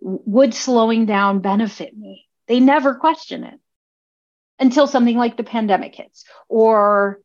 Would 0.00 0.54
slowing 0.54 1.06
down 1.06 1.40
benefit 1.40 1.96
me? 1.96 2.27
They 2.48 2.60
never 2.60 2.94
question 2.94 3.44
it 3.44 3.60
until 4.58 4.86
something 4.86 5.16
like 5.16 5.36
the 5.36 5.44
pandemic 5.44 5.94
hits 5.94 6.24
or 6.48 7.20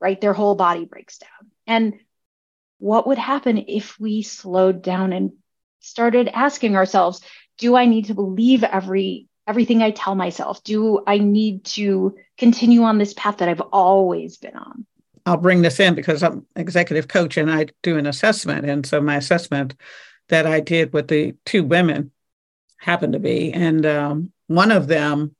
right 0.00 0.20
their 0.20 0.32
whole 0.32 0.54
body 0.54 0.84
breaks 0.84 1.18
down. 1.18 1.50
And 1.66 2.00
what 2.78 3.06
would 3.06 3.18
happen 3.18 3.64
if 3.68 3.98
we 3.98 4.22
slowed 4.22 4.82
down 4.82 5.12
and 5.12 5.32
started 5.80 6.28
asking 6.28 6.76
ourselves, 6.76 7.20
do 7.58 7.76
I 7.76 7.86
need 7.86 8.06
to 8.06 8.14
believe 8.14 8.64
every 8.64 9.26
everything 9.46 9.82
I 9.82 9.90
tell 9.90 10.14
myself? 10.14 10.62
Do 10.62 11.02
I 11.06 11.18
need 11.18 11.64
to 11.64 12.16
continue 12.36 12.82
on 12.82 12.98
this 12.98 13.14
path 13.14 13.38
that 13.38 13.48
I've 13.48 13.62
always 13.72 14.36
been 14.36 14.56
on? 14.56 14.86
I'll 15.24 15.38
bring 15.38 15.62
this 15.62 15.80
in 15.80 15.94
because 15.94 16.22
I'm 16.22 16.46
executive 16.54 17.08
coach 17.08 17.36
and 17.36 17.50
I 17.50 17.66
do 17.82 17.98
an 17.98 18.06
assessment. 18.06 18.68
And 18.68 18.86
so 18.86 19.00
my 19.00 19.16
assessment 19.16 19.74
that 20.28 20.46
I 20.46 20.60
did 20.60 20.92
with 20.92 21.08
the 21.08 21.34
two 21.44 21.64
women 21.64 22.12
happened 22.76 23.14
to 23.14 23.18
be, 23.18 23.52
and 23.52 23.84
um, 23.84 24.32
one 24.48 24.70
of 24.70 24.88
them 24.88 25.34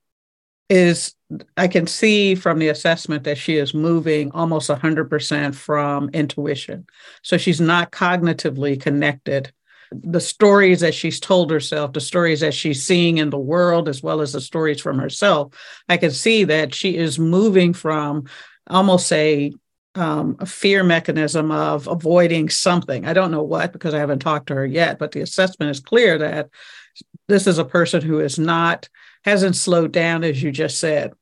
is 0.69 1.13
I 1.57 1.67
can 1.67 1.85
see 1.85 2.33
from 2.35 2.59
the 2.59 2.69
assessment 2.69 3.23
that 3.25 3.37
she 3.37 3.57
is 3.57 3.73
moving 3.73 4.31
almost 4.31 4.69
100% 4.69 5.55
from 5.55 6.09
intuition. 6.13 6.87
So 7.21 7.37
she's 7.37 7.61
not 7.61 7.91
cognitively 7.91 8.81
connected 8.81 9.51
the 9.91 10.21
stories 10.21 10.81
that 10.81 10.93
she's 10.93 11.19
told 11.19 11.49
herself, 11.51 11.93
the 11.93 12.01
stories 12.01 12.41
that 12.41 12.53
she's 12.53 12.85
seeing 12.85 13.17
in 13.17 13.29
the 13.29 13.39
world, 13.39 13.89
as 13.89 14.03
well 14.03 14.21
as 14.21 14.33
the 14.33 14.41
stories 14.41 14.81
from 14.81 14.99
herself, 14.99 15.53
I 15.87 15.97
can 15.97 16.11
see 16.11 16.43
that 16.45 16.75
she 16.75 16.95
is 16.95 17.17
moving 17.17 17.73
from 17.73 18.25
almost 18.67 19.11
a 19.11 19.51
um, 19.95 20.37
a 20.39 20.45
fear 20.45 20.83
mechanism 20.83 21.51
of 21.51 21.87
avoiding 21.87 22.47
something. 22.49 23.07
I 23.07 23.13
don't 23.13 23.31
know 23.31 23.41
what 23.41 23.73
because 23.73 23.93
I 23.95 23.99
haven't 23.99 24.19
talked 24.19 24.47
to 24.47 24.55
her 24.55 24.65
yet, 24.65 24.99
but 24.99 25.11
the 25.11 25.21
assessment 25.21 25.71
is 25.71 25.79
clear 25.79 26.19
that 26.19 26.49
this 27.29 27.47
is 27.47 27.57
a 27.57 27.65
person 27.65 28.01
who 28.01 28.19
is 28.19 28.37
not 28.37 28.89
hasn't 29.23 29.55
slowed 29.55 29.91
down, 29.91 30.23
as 30.23 30.41
you 30.41 30.51
just 30.51 30.79
said, 30.79 31.13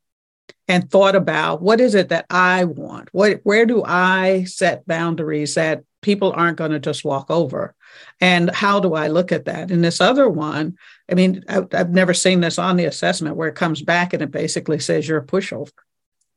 and 0.67 0.89
thought 0.89 1.15
about 1.15 1.62
what 1.62 1.80
is 1.80 1.96
it 1.96 2.10
that 2.10 2.26
I 2.30 2.65
want? 2.65 3.10
What 3.12 3.41
where 3.43 3.65
do 3.65 3.84
I 3.86 4.46
set 4.46 4.88
boundaries 4.88 5.56
that 5.56 5.84
people 6.02 6.32
aren't 6.36 6.58
going 6.58 6.72
to 6.72 6.80
just 6.80 7.06
walk 7.06 7.30
over? 7.30 7.76
And 8.22 8.50
how 8.52 8.80
do 8.80 8.93
I 8.93 9.08
look 9.08 9.32
at 9.32 9.46
that? 9.46 9.72
And 9.72 9.84
this 9.84 10.02
other 10.02 10.30
one, 10.30 10.78
I 11.10 11.15
mean, 11.15 11.43
I, 11.48 11.63
I've 11.74 11.89
never 11.89 12.13
seen 12.13 12.41
this 12.41 12.58
on 12.58 12.78
the 12.78 12.86
assessment 12.86 13.36
where 13.36 13.48
it 13.48 13.56
comes 13.56 13.82
back 13.82 14.13
and 14.13 14.22
it 14.22 14.32
basically 14.32 14.80
says 14.80 15.08
you're 15.08 15.20
a 15.20 15.26
pushover. 15.26 15.72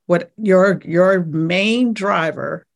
What 0.06 0.32
your 0.36 0.80
your 0.84 1.22
main 1.24 1.92
driver 1.92 2.66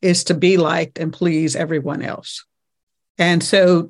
is 0.00 0.24
to 0.24 0.34
be 0.34 0.56
liked 0.56 0.98
and 0.98 1.12
please 1.12 1.56
everyone 1.56 2.02
else. 2.02 2.44
And 3.18 3.42
so 3.42 3.88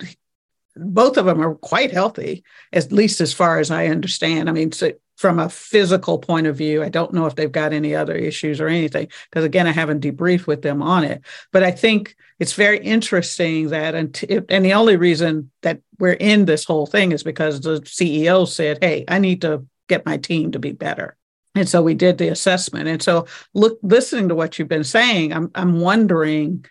both 0.79 1.17
of 1.17 1.27
them 1.27 1.41
are 1.41 1.55
quite 1.55 1.93
healthy, 1.93 2.45
at 2.73 2.93
least 2.93 3.21
as 3.21 3.33
far 3.33 3.59
as 3.59 3.71
I 3.71 3.87
understand. 3.87 4.49
I 4.49 4.53
mean, 4.53 4.73
so 4.73 4.93
from 5.17 5.39
a 5.41 5.49
physical 5.49 6.19
point 6.19 6.47
of 6.47 6.57
view, 6.57 6.83
I 6.83 6.89
don't 6.89 7.13
know 7.13 7.27
if 7.27 7.35
they've 7.35 7.51
got 7.51 7.73
any 7.73 7.95
other 7.95 8.15
issues 8.15 8.61
or 8.61 8.69
anything, 8.69 9.09
because 9.29 9.45
again, 9.45 9.67
I 9.67 9.73
haven't 9.73 10.03
debriefed 10.03 10.47
with 10.47 10.63
them 10.63 10.81
on 10.81 11.03
it. 11.03 11.23
But 11.53 11.65
I 11.65 11.73
think 11.73 12.17
it's 12.39 12.53
very 12.53 12.79
interesting 12.79 13.71
that, 13.71 13.97
and, 13.97 14.17
and 14.49 14.65
the 14.65 14.75
only 14.75 14.97
reason 14.97 15.51
that 15.63 15.81
we're 15.99 16.13
in 16.13 16.45
this 16.45 16.65
whole 16.65 16.87
thing 16.87 17.11
is 17.13 17.25
because 17.25 17.61
the 17.61 17.81
CEO 17.81 18.47
said, 18.47 18.79
Hey, 18.81 19.05
I 19.09 19.19
need 19.19 19.43
to 19.43 19.67
get 19.89 20.07
my 20.07 20.19
team 20.19 20.53
to 20.53 20.61
be 20.61 20.73
better. 20.73 21.17
And 21.55 21.69
so 21.69 21.83
we 21.83 21.95
did 21.95 22.19
the 22.19 22.29
assessment. 22.29 22.89
And 22.89 23.03
so 23.03 23.27
look, 23.55 23.79
listening 23.83 24.29
to 24.29 24.35
what 24.35 24.59
you've 24.59 24.69
been 24.69 24.85
saying, 24.85 25.33
I'm 25.33 25.51
I'm 25.55 25.81
wondering, 25.81 26.65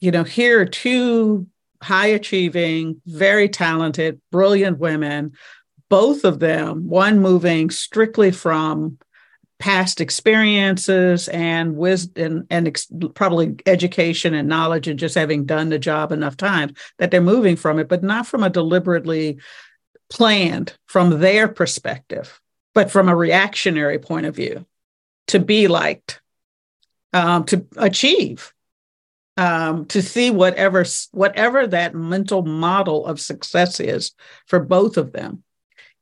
you 0.00 0.10
know, 0.10 0.24
here 0.24 0.60
are 0.60 0.66
two 0.66 1.46
high 1.82 2.06
achieving, 2.06 3.00
very 3.06 3.48
talented, 3.48 4.20
brilliant 4.30 4.78
women, 4.78 5.32
both 5.88 6.24
of 6.24 6.40
them, 6.40 6.88
one 6.88 7.20
moving 7.20 7.70
strictly 7.70 8.30
from 8.30 8.98
past 9.58 10.00
experiences 10.00 11.28
and 11.28 11.76
wisdom 11.76 12.24
and, 12.24 12.46
and 12.50 12.68
ex- 12.68 12.88
probably 13.14 13.54
education 13.66 14.34
and 14.34 14.48
knowledge 14.48 14.88
and 14.88 14.98
just 14.98 15.14
having 15.14 15.44
done 15.44 15.68
the 15.68 15.78
job 15.78 16.12
enough 16.12 16.36
times 16.36 16.72
that 16.98 17.10
they're 17.10 17.20
moving 17.20 17.56
from 17.56 17.78
it, 17.78 17.88
but 17.88 18.02
not 18.02 18.26
from 18.26 18.42
a 18.42 18.50
deliberately 18.50 19.38
planned 20.10 20.76
from 20.86 21.20
their 21.20 21.48
perspective, 21.48 22.40
but 22.74 22.90
from 22.90 23.08
a 23.08 23.16
reactionary 23.16 23.98
point 23.98 24.26
of 24.26 24.34
view 24.34 24.66
to 25.28 25.38
be 25.38 25.68
liked, 25.68 26.20
um, 27.12 27.44
to 27.44 27.66
achieve 27.76 28.53
um, 29.36 29.86
to 29.86 30.00
see 30.02 30.30
whatever 30.30 30.84
whatever 31.10 31.66
that 31.66 31.94
mental 31.94 32.42
model 32.42 33.06
of 33.06 33.20
success 33.20 33.80
is 33.80 34.12
for 34.46 34.60
both 34.60 34.96
of 34.96 35.12
them. 35.12 35.42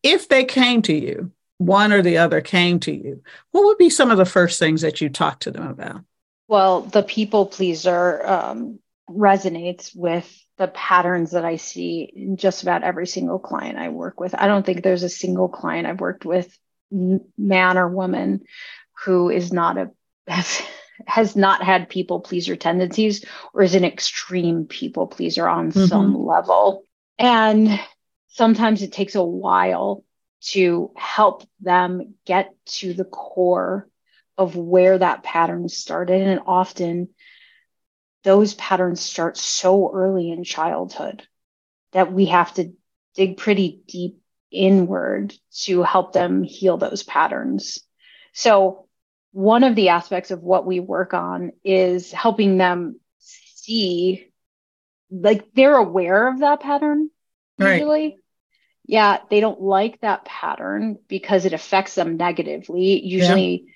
If 0.02 0.28
they 0.28 0.44
came 0.44 0.82
to 0.82 0.92
you, 0.92 1.32
one 1.58 1.92
or 1.92 2.02
the 2.02 2.18
other 2.18 2.40
came 2.40 2.80
to 2.80 2.92
you, 2.92 3.22
what 3.52 3.64
would 3.64 3.78
be 3.78 3.90
some 3.90 4.10
of 4.10 4.18
the 4.18 4.24
first 4.24 4.58
things 4.58 4.82
that 4.82 5.00
you 5.00 5.08
talked 5.08 5.44
to 5.44 5.50
them 5.50 5.66
about? 5.66 6.02
Well, 6.48 6.82
the 6.82 7.02
people 7.02 7.46
pleaser 7.46 8.26
um, 8.26 8.78
resonates 9.08 9.94
with 9.94 10.28
the 10.58 10.68
patterns 10.68 11.30
that 11.30 11.44
I 11.44 11.56
see 11.56 12.12
in 12.14 12.36
just 12.36 12.62
about 12.62 12.82
every 12.82 13.06
single 13.06 13.38
client 13.38 13.78
I 13.78 13.88
work 13.88 14.20
with. 14.20 14.34
I 14.34 14.46
don't 14.46 14.66
think 14.66 14.82
there's 14.82 15.02
a 15.02 15.08
single 15.08 15.48
client 15.48 15.86
I've 15.86 16.00
worked 16.00 16.24
with, 16.24 16.56
man 16.90 17.78
or 17.78 17.88
woman, 17.88 18.42
who 19.04 19.30
is 19.30 19.52
not 19.52 19.78
a 19.78 19.90
has, 21.06 21.36
not 21.36 21.62
had 21.62 21.88
people 21.88 22.20
pleaser 22.20 22.56
tendencies 22.56 23.24
or 23.54 23.62
is 23.62 23.74
an 23.74 23.84
extreme 23.84 24.66
people 24.66 25.06
pleaser 25.06 25.48
on 25.48 25.70
mm-hmm. 25.70 25.86
some 25.86 26.24
level. 26.24 26.84
And 27.18 27.80
sometimes 28.28 28.82
it 28.82 28.92
takes 28.92 29.14
a 29.14 29.22
while 29.22 30.04
to 30.42 30.90
help 30.96 31.44
them 31.60 32.14
get 32.26 32.54
to 32.66 32.92
the 32.94 33.04
core 33.04 33.88
of 34.36 34.56
where 34.56 34.98
that 34.98 35.22
pattern 35.22 35.68
started. 35.68 36.22
And 36.22 36.40
often 36.46 37.10
those 38.24 38.54
patterns 38.54 39.00
start 39.00 39.36
so 39.36 39.90
early 39.92 40.30
in 40.30 40.44
childhood 40.44 41.26
that 41.92 42.12
we 42.12 42.26
have 42.26 42.52
to 42.54 42.72
dig 43.14 43.36
pretty 43.36 43.82
deep 43.86 44.18
inward 44.50 45.34
to 45.62 45.82
help 45.82 46.12
them 46.12 46.42
heal 46.42 46.76
those 46.76 47.02
patterns. 47.02 47.80
So, 48.32 48.88
one 49.32 49.64
of 49.64 49.74
the 49.74 49.90
aspects 49.90 50.30
of 50.30 50.42
what 50.42 50.66
we 50.66 50.80
work 50.80 51.14
on 51.14 51.52
is 51.64 52.12
helping 52.12 52.58
them 52.58 53.00
see, 53.18 54.30
like, 55.10 55.52
they're 55.54 55.76
aware 55.76 56.28
of 56.28 56.40
that 56.40 56.60
pattern 56.60 57.10
usually. 57.58 58.18
Yeah, 58.84 59.18
they 59.30 59.40
don't 59.40 59.60
like 59.60 60.00
that 60.00 60.24
pattern 60.24 60.98
because 61.08 61.44
it 61.44 61.52
affects 61.52 61.94
them 61.94 62.16
negatively. 62.16 62.94
It 62.94 63.04
usually 63.04 63.66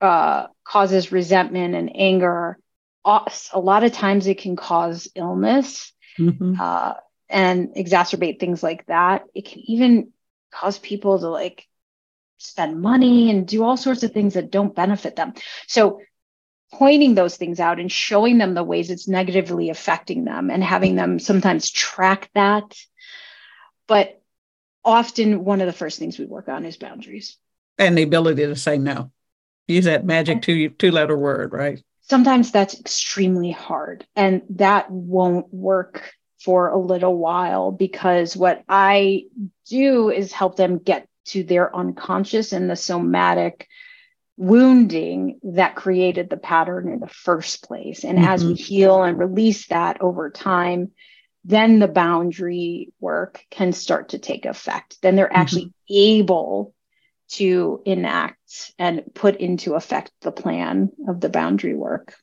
yeah. 0.00 0.08
uh, 0.08 0.46
causes 0.64 1.12
resentment 1.12 1.74
and 1.74 1.90
anger 1.94 2.58
a 3.04 3.58
lot 3.58 3.84
of 3.84 3.92
times 3.92 4.26
it 4.26 4.38
can 4.38 4.56
cause 4.56 5.08
illness 5.14 5.92
mm-hmm. 6.18 6.54
uh, 6.60 6.94
and 7.28 7.74
exacerbate 7.74 8.38
things 8.38 8.62
like 8.62 8.86
that. 8.86 9.24
It 9.34 9.46
can 9.46 9.60
even 9.66 10.12
cause 10.52 10.78
people 10.78 11.18
to 11.18 11.28
like 11.28 11.66
spend 12.42 12.80
money 12.80 13.30
and 13.30 13.46
do 13.46 13.62
all 13.64 13.76
sorts 13.76 14.02
of 14.02 14.12
things 14.12 14.34
that 14.34 14.50
don't 14.50 14.74
benefit 14.74 15.16
them. 15.16 15.34
So, 15.66 16.00
pointing 16.72 17.14
those 17.14 17.36
things 17.36 17.60
out 17.60 17.78
and 17.78 17.92
showing 17.92 18.38
them 18.38 18.54
the 18.54 18.64
ways 18.64 18.90
it's 18.90 19.06
negatively 19.06 19.68
affecting 19.68 20.24
them 20.24 20.50
and 20.50 20.64
having 20.64 20.96
them 20.96 21.18
sometimes 21.18 21.70
track 21.70 22.30
that. 22.34 22.76
But 23.86 24.22
often, 24.84 25.44
one 25.44 25.60
of 25.60 25.66
the 25.66 25.72
first 25.72 25.98
things 25.98 26.18
we 26.18 26.24
work 26.24 26.48
on 26.48 26.64
is 26.64 26.76
boundaries 26.76 27.36
and 27.78 27.96
the 27.96 28.02
ability 28.02 28.46
to 28.46 28.56
say 28.56 28.78
no. 28.78 29.10
Use 29.68 29.84
that 29.84 30.04
magic 30.04 30.42
two 30.42 30.70
two 30.70 30.90
letter 30.90 31.16
word, 31.16 31.52
right? 31.52 31.82
sometimes 32.12 32.50
that's 32.50 32.78
extremely 32.78 33.50
hard 33.50 34.06
and 34.16 34.42
that 34.50 34.90
won't 34.90 35.52
work 35.52 36.12
for 36.40 36.68
a 36.68 36.78
little 36.78 37.16
while 37.16 37.70
because 37.70 38.36
what 38.36 38.62
I 38.68 39.24
do 39.66 40.10
is 40.10 40.32
help 40.32 40.56
them 40.56 40.78
get 40.78 41.08
to 41.26 41.44
their 41.44 41.74
unconscious 41.74 42.52
and 42.52 42.68
the 42.68 42.76
somatic 42.76 43.68
wounding 44.36 45.38
that 45.42 45.76
created 45.76 46.30
the 46.30 46.36
pattern 46.36 46.88
in 46.88 47.00
the 47.00 47.06
first 47.06 47.62
place. 47.64 48.04
And 48.04 48.18
mm-hmm. 48.18 48.28
as 48.28 48.44
we 48.44 48.54
heal 48.54 49.02
and 49.02 49.18
release 49.18 49.68
that 49.68 50.00
over 50.00 50.30
time, 50.30 50.92
then 51.44 51.78
the 51.78 51.88
boundary 51.88 52.92
work 53.00 53.44
can 53.50 53.72
start 53.72 54.10
to 54.10 54.18
take 54.18 54.46
effect. 54.46 54.98
Then 55.02 55.16
they're 55.16 55.32
actually 55.32 55.66
mm-hmm. 55.66 55.94
able 55.94 56.74
to 57.30 57.82
enact 57.86 58.72
and 58.78 59.02
put 59.14 59.36
into 59.36 59.74
effect 59.74 60.12
the 60.20 60.32
plan 60.32 60.90
of 61.08 61.20
the 61.20 61.28
boundary 61.28 61.74
work. 61.74 62.14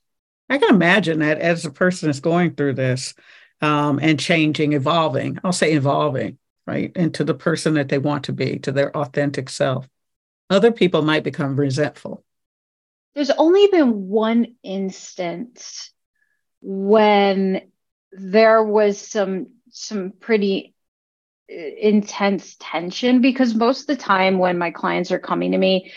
I 0.49 0.57
can 0.57 0.69
imagine 0.69 1.19
that 1.19 1.39
as 1.39 1.65
a 1.65 1.71
person 1.71 2.09
is 2.09 2.19
going 2.19 2.55
through 2.55 2.73
this 2.73 3.13
um, 3.62 3.99
and 4.01 4.19
changing, 4.19 4.73
evolving, 4.73 5.39
I'll 5.43 5.51
say 5.51 5.73
evolving, 5.73 6.38
right, 6.69 6.91
into 6.95 7.23
the 7.23 7.34
person 7.34 7.73
that 7.73 7.89
they 7.89 7.97
want 7.97 8.25
to 8.25 8.34
be, 8.34 8.60
to 8.60 8.71
their 8.71 8.95
authentic 8.95 9.49
self. 9.49 9.88
Other 10.49 10.71
people 10.71 11.01
might 11.01 11.23
become 11.23 11.55
resentful. 11.55 12.23
There's 13.15 13.32
only 13.32 13.67
been 13.67 14.08
one 14.08 14.55
instance 14.63 15.91
when 16.62 17.69
there 18.12 18.63
was 18.63 18.99
some 18.99 19.47
some 19.71 20.12
pretty 20.19 20.73
intense 21.47 22.55
tension 22.60 23.21
because 23.21 23.55
most 23.55 23.82
of 23.82 23.88
the 23.88 24.03
time 24.03 24.38
when 24.38 24.58
my 24.58 24.71
clients 24.71 25.12
are 25.12 25.19
coming 25.19 25.51
to 25.51 25.58
me, 25.58 25.91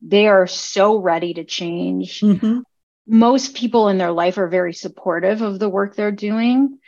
they 0.00 0.26
are 0.26 0.46
so 0.46 0.96
ready 0.96 1.34
to 1.34 1.44
change. 1.44 2.20
Mm-hmm. 2.20 2.60
Most 3.06 3.54
people 3.54 3.88
in 3.88 3.98
their 3.98 4.12
life 4.12 4.38
are 4.38 4.48
very 4.48 4.72
supportive 4.72 5.42
of 5.42 5.58
the 5.58 5.68
work 5.68 5.94
they're 5.94 6.10
doing. 6.10 6.78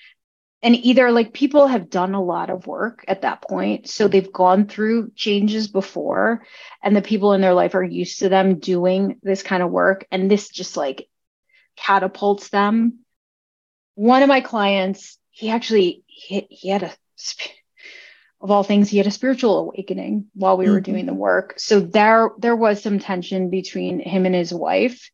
And 0.67 0.75
either 0.75 1.13
like 1.13 1.33
people 1.33 1.69
have 1.69 1.91
done 1.91 2.15
a 2.15 2.23
lot 2.23 2.51
of 2.51 2.67
work 2.67 3.05
at 3.07 3.23
that 3.23 3.41
point. 3.41 3.89
So 3.89 4.09
they've 4.09 4.33
gone 4.33 4.67
through 4.67 5.13
changes 5.15 5.69
before, 5.69 6.43
and 6.83 6.97
the 6.97 7.03
people 7.03 7.35
in 7.35 7.41
their 7.41 7.55
life 7.55 7.77
are 7.77 7.85
used 7.85 8.19
to 8.19 8.29
them 8.29 8.59
doing 8.59 9.21
this 9.23 9.45
kind 9.45 9.63
of 9.63 9.71
work. 9.71 10.09
And 10.11 10.29
this 10.29 10.49
just 10.49 10.77
like 10.77 11.09
catapults 11.77 12.49
them. 12.49 13.05
One 13.95 14.25
of 14.25 14.29
my 14.29 14.41
clients, 14.41 15.19
he 15.31 15.51
actually 15.51 16.03
he, 16.09 16.49
he 16.51 16.69
had 16.69 16.83
a 16.83 16.93
of 18.41 18.51
all 18.51 18.65
things 18.65 18.89
he 18.89 18.99
had 18.99 19.07
a 19.07 19.13
spiritual 19.13 19.59
awakening 19.61 20.27
while 20.35 20.57
we 20.57 20.65
mm-hmm. 20.65 20.75
were 20.75 20.81
doing 20.81 21.07
the 21.07 21.15
work 21.15 21.55
so 21.57 21.81
there 21.81 22.31
there 22.39 22.55
was 22.55 22.83
some 22.83 22.99
tension 22.99 23.49
between 23.49 23.99
him 23.99 24.27
and 24.27 24.35
his 24.35 24.53
wife 24.53 25.11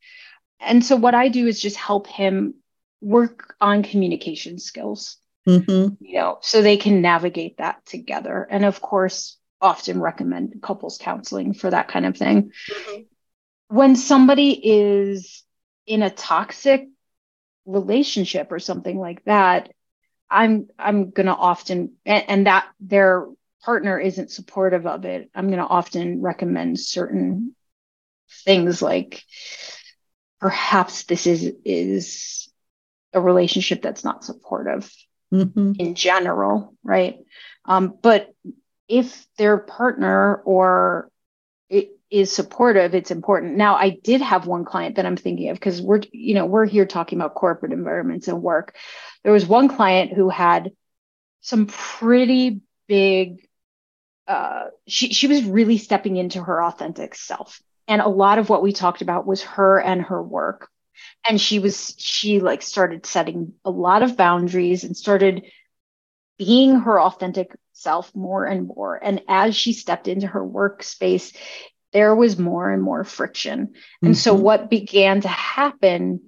and 0.58 0.84
so 0.84 0.96
what 0.96 1.14
i 1.14 1.28
do 1.28 1.46
is 1.46 1.60
just 1.60 1.76
help 1.76 2.08
him 2.08 2.54
work 3.00 3.54
on 3.60 3.84
communication 3.84 4.58
skills 4.58 5.18
mm-hmm. 5.46 5.94
you 6.00 6.14
know 6.14 6.38
so 6.40 6.62
they 6.62 6.76
can 6.76 7.00
navigate 7.00 7.58
that 7.58 7.84
together 7.86 8.46
and 8.50 8.64
of 8.64 8.80
course 8.80 9.38
often 9.60 10.00
recommend 10.00 10.60
couples 10.62 10.98
counseling 10.98 11.54
for 11.54 11.70
that 11.70 11.88
kind 11.88 12.06
of 12.06 12.16
thing 12.16 12.50
mm-hmm. 12.70 13.02
when 13.68 13.96
somebody 13.96 14.50
is 14.52 15.44
in 15.86 16.02
a 16.02 16.10
toxic 16.10 16.88
relationship 17.64 18.50
or 18.50 18.58
something 18.58 18.98
like 18.98 19.24
that 19.24 19.70
I'm 20.32 20.68
I'm 20.78 21.10
gonna 21.10 21.34
often 21.34 21.92
and, 22.06 22.24
and 22.26 22.46
that 22.46 22.66
their 22.80 23.26
partner 23.62 23.98
isn't 23.98 24.30
supportive 24.30 24.86
of 24.86 25.04
it. 25.04 25.30
I'm 25.34 25.50
gonna 25.50 25.66
often 25.66 26.22
recommend 26.22 26.80
certain 26.80 27.54
things 28.44 28.80
like 28.80 29.22
perhaps 30.40 31.04
this 31.04 31.26
is 31.26 31.52
is 31.64 32.50
a 33.12 33.20
relationship 33.20 33.82
that's 33.82 34.04
not 34.04 34.24
supportive 34.24 34.90
mm-hmm. 35.32 35.72
in 35.78 35.94
general, 35.94 36.74
right? 36.84 37.18
Um, 37.64 37.96
but 38.00 38.34
if 38.88 39.26
their 39.38 39.58
partner 39.58 40.36
or 40.36 41.10
it 41.68 41.90
is 42.10 42.30
supportive, 42.30 42.94
it's 42.94 43.10
important. 43.10 43.56
Now, 43.56 43.76
I 43.76 43.90
did 43.90 44.20
have 44.20 44.46
one 44.46 44.64
client 44.64 44.96
that 44.96 45.06
I'm 45.06 45.16
thinking 45.16 45.48
of 45.48 45.56
because 45.56 45.80
we're, 45.80 46.02
you 46.12 46.34
know, 46.34 46.46
we're 46.46 46.66
here 46.66 46.86
talking 46.86 47.18
about 47.18 47.34
corporate 47.34 47.72
environments 47.72 48.28
and 48.28 48.42
work. 48.42 48.76
There 49.24 49.32
was 49.32 49.46
one 49.46 49.68
client 49.68 50.12
who 50.12 50.28
had 50.28 50.72
some 51.40 51.66
pretty 51.66 52.60
big 52.86 53.48
uh, 54.28 54.66
she 54.86 55.12
she 55.12 55.26
was 55.26 55.42
really 55.42 55.78
stepping 55.78 56.16
into 56.16 56.42
her 56.42 56.62
authentic 56.62 57.14
self 57.14 57.60
and 57.88 58.00
a 58.00 58.08
lot 58.08 58.38
of 58.38 58.48
what 58.48 58.62
we 58.62 58.72
talked 58.72 59.02
about 59.02 59.26
was 59.26 59.42
her 59.42 59.80
and 59.80 60.02
her 60.02 60.22
work 60.22 60.68
and 61.28 61.40
she 61.40 61.58
was 61.58 61.94
she 61.98 62.40
like 62.40 62.62
started 62.62 63.06
setting 63.06 63.52
a 63.64 63.70
lot 63.70 64.02
of 64.02 64.16
boundaries 64.16 64.84
and 64.84 64.96
started 64.96 65.44
being 66.38 66.80
her 66.80 67.00
authentic 67.00 67.54
self 67.72 68.14
more 68.14 68.44
and 68.44 68.66
more 68.66 68.96
and 68.96 69.22
as 69.28 69.56
she 69.56 69.72
stepped 69.72 70.08
into 70.08 70.26
her 70.26 70.44
workspace 70.44 71.34
there 71.92 72.14
was 72.14 72.38
more 72.38 72.70
and 72.70 72.82
more 72.82 73.04
friction 73.04 73.68
mm-hmm. 73.68 74.06
and 74.06 74.16
so 74.16 74.34
mm-hmm. 74.34 74.42
what 74.42 74.70
began 74.70 75.20
to 75.20 75.28
happen 75.28 76.20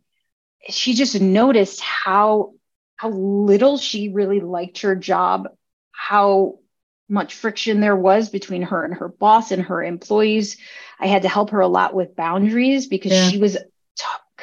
she 0.69 0.95
just 0.95 1.21
noticed 1.21 1.81
how 1.81 2.55
how 2.97 3.11
little 3.11 3.77
she 3.77 4.09
really 4.09 4.41
liked 4.41 4.83
her 4.83 4.95
job, 4.95 5.49
how 5.93 6.59
much 7.09 7.35
friction 7.35 7.81
there 7.81 7.97
was 7.97 8.31
between 8.31 8.63
her 8.63 8.85
and 8.85 8.95
her 8.95 9.09
boss 9.09 9.51
and 9.51 9.63
her 9.63 9.83
employees. 9.83 10.57
I 10.99 11.07
had 11.07 11.23
to 11.23 11.29
help 11.29 11.51
her 11.51 11.61
a 11.61 11.69
lot 11.69 11.95
with 11.95 12.17
boundaries 12.17 12.87
because 12.87 13.13
yeah. 13.13 13.29
she 13.29 13.39
was 13.39 13.57
a 13.57 13.61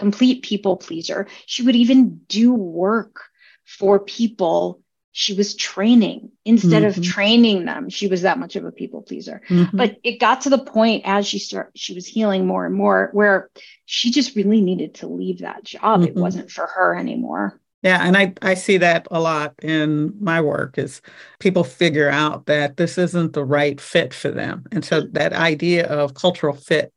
complete 0.02 0.42
people 0.42 0.78
pleaser. 0.78 1.28
She 1.46 1.62
would 1.62 1.76
even 1.76 2.22
do 2.28 2.52
work 2.54 3.22
for 3.66 4.00
people 4.00 4.82
she 5.12 5.34
was 5.34 5.56
training 5.56 6.32
instead 6.46 6.84
mm-hmm. 6.84 7.00
of 7.00 7.06
training 7.06 7.66
them 7.66 7.90
she 7.90 8.08
was 8.08 8.22
that 8.22 8.40
much 8.40 8.56
of 8.56 8.64
a 8.64 8.72
people 8.72 9.02
pleaser 9.02 9.42
mm-hmm. 9.50 9.76
but 9.76 9.98
it 10.04 10.22
got 10.22 10.40
to 10.42 10.50
the 10.50 10.58
point 10.58 11.04
as 11.06 11.28
she 11.28 11.38
started 11.38 11.70
she 11.76 11.94
was 11.94 12.08
healing 12.08 12.48
more 12.48 12.66
and 12.66 12.74
more 12.74 13.10
where 13.12 13.50
she 13.86 14.10
just 14.10 14.38
really 14.38 14.62
needed 14.62 14.94
to 14.94 15.08
leave 15.08 15.40
that 15.40 15.66
job 15.66 16.00
mm-hmm. 16.00 16.08
it 16.08 16.16
wasn't 16.16 16.50
for 16.50 16.66
her 16.66 16.96
anymore 16.96 17.60
yeah, 17.84 18.06
and 18.06 18.16
I, 18.16 18.34
I 18.44 18.54
see 18.54 18.78
that 18.78 19.08
a 19.10 19.20
lot 19.20 19.56
in 19.64 20.14
my 20.20 20.40
work 20.40 20.78
is 20.78 21.02
people 21.40 21.64
figure 21.64 22.10
out 22.10 22.46
that 22.46 22.78
this 22.78 22.98
isn't 22.98 23.34
the 23.34 23.44
right 23.44 23.82
fit 23.82 24.14
for 24.14 24.30
them. 24.30 24.66
And 24.72 24.86
so 24.86 25.02
that 25.14 25.34
idea 25.34 25.88
of 25.88 26.14
cultural 26.14 26.56
fit, 26.56 26.94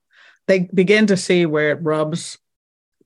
they 0.47 0.69
begin 0.75 1.07
to 1.07 1.17
see 1.17 1.47
where 1.47 1.71
it 1.71 1.83
rubs 1.83 2.39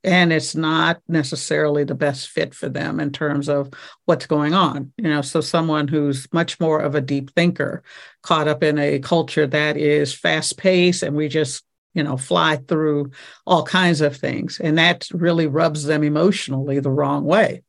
and 0.04 0.32
it's 0.32 0.54
not 0.54 1.00
necessarily 1.08 1.84
the 1.84 1.94
best 1.94 2.28
fit 2.28 2.54
for 2.54 2.68
them 2.68 3.00
in 3.00 3.10
terms 3.10 3.48
of 3.48 3.70
what's 4.04 4.26
going 4.26 4.54
on 4.54 4.92
you 4.96 5.08
know 5.08 5.22
so 5.22 5.40
someone 5.40 5.88
who's 5.88 6.26
much 6.32 6.58
more 6.60 6.80
of 6.80 6.94
a 6.94 7.00
deep 7.00 7.30
thinker 7.34 7.82
caught 8.22 8.48
up 8.48 8.62
in 8.62 8.78
a 8.78 8.98
culture 9.00 9.46
that 9.46 9.76
is 9.76 10.12
fast 10.14 10.56
paced 10.56 11.02
and 11.02 11.16
we 11.16 11.28
just 11.28 11.64
you 11.94 12.02
know 12.02 12.16
fly 12.16 12.56
through 12.56 13.10
all 13.46 13.62
kinds 13.64 14.00
of 14.00 14.16
things 14.16 14.60
and 14.60 14.78
that 14.78 15.08
really 15.12 15.46
rubs 15.46 15.84
them 15.84 16.04
emotionally 16.04 16.78
the 16.78 16.90
wrong 16.90 17.24
way 17.24 17.62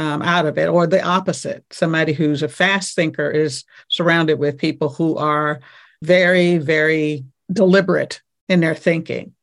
um, 0.00 0.22
out 0.22 0.46
of 0.46 0.56
it 0.56 0.68
or 0.68 0.86
the 0.86 1.02
opposite. 1.02 1.64
Somebody 1.70 2.12
who's 2.12 2.42
a 2.42 2.48
fast 2.48 2.94
thinker 2.96 3.30
is 3.30 3.64
surrounded 3.88 4.38
with 4.38 4.56
people 4.56 4.88
who 4.88 5.16
are 5.16 5.60
very 6.02 6.56
very 6.56 7.24
deliberate 7.52 8.22
in 8.48 8.60
their 8.60 8.74
thinking 8.74 9.34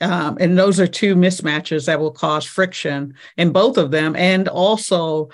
um, 0.00 0.36
and 0.40 0.56
those 0.56 0.78
are 0.78 0.86
two 0.86 1.14
mismatches 1.14 1.86
that 1.86 2.00
will 2.00 2.10
cause 2.10 2.44
friction 2.44 3.14
in 3.36 3.52
both 3.52 3.76
of 3.76 3.90
them. 3.90 4.14
And 4.16 4.48
also, 4.48 5.30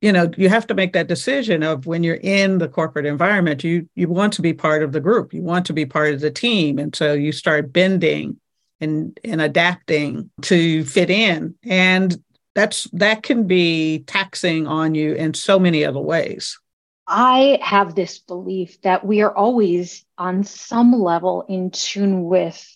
you 0.00 0.12
know, 0.12 0.30
you 0.36 0.48
have 0.48 0.66
to 0.66 0.74
make 0.74 0.92
that 0.94 1.06
decision 1.06 1.62
of 1.62 1.86
when 1.86 2.02
you're 2.02 2.16
in 2.16 2.58
the 2.58 2.68
corporate 2.68 3.06
environment, 3.06 3.62
you 3.62 3.88
you 3.94 4.08
want 4.08 4.32
to 4.34 4.42
be 4.42 4.52
part 4.52 4.82
of 4.82 4.92
the 4.92 5.00
group, 5.00 5.32
you 5.32 5.42
want 5.42 5.66
to 5.66 5.72
be 5.72 5.86
part 5.86 6.12
of 6.14 6.20
the 6.20 6.30
team. 6.30 6.78
And 6.78 6.94
so 6.94 7.12
you 7.12 7.32
start 7.32 7.72
bending 7.72 8.40
and, 8.80 9.18
and 9.24 9.40
adapting 9.40 10.30
to 10.42 10.84
fit 10.84 11.10
in. 11.10 11.54
And 11.62 12.22
that's 12.54 12.84
that 12.92 13.22
can 13.22 13.46
be 13.46 14.00
taxing 14.00 14.66
on 14.66 14.94
you 14.94 15.14
in 15.14 15.34
so 15.34 15.58
many 15.58 15.84
other 15.84 16.00
ways. 16.00 16.58
I 17.06 17.58
have 17.62 17.94
this 17.94 18.18
belief 18.18 18.80
that 18.82 19.04
we 19.04 19.20
are 19.20 19.34
always 19.34 20.04
on 20.16 20.42
some 20.44 20.92
level 20.92 21.44
in 21.48 21.70
tune 21.70 22.24
with 22.24 22.73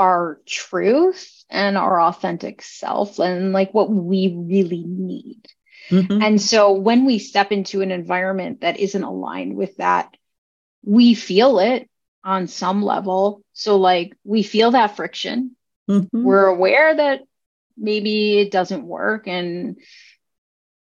our 0.00 0.40
truth 0.46 1.44
and 1.50 1.76
our 1.76 2.00
authentic 2.00 2.62
self 2.62 3.18
and 3.18 3.52
like 3.52 3.74
what 3.74 3.90
we 3.90 4.34
really 4.34 4.82
need. 4.86 5.46
Mm-hmm. 5.90 6.22
And 6.22 6.40
so 6.40 6.72
when 6.72 7.04
we 7.04 7.18
step 7.18 7.52
into 7.52 7.82
an 7.82 7.90
environment 7.90 8.62
that 8.62 8.80
isn't 8.80 9.02
aligned 9.02 9.56
with 9.56 9.76
that, 9.76 10.16
we 10.82 11.12
feel 11.14 11.58
it 11.58 11.90
on 12.24 12.46
some 12.46 12.82
level. 12.82 13.42
So, 13.52 13.76
like, 13.76 14.16
we 14.24 14.42
feel 14.42 14.70
that 14.70 14.96
friction. 14.96 15.54
Mm-hmm. 15.88 16.22
We're 16.22 16.46
aware 16.46 16.96
that 16.96 17.20
maybe 17.76 18.38
it 18.38 18.50
doesn't 18.50 18.84
work 18.84 19.26
and 19.26 19.76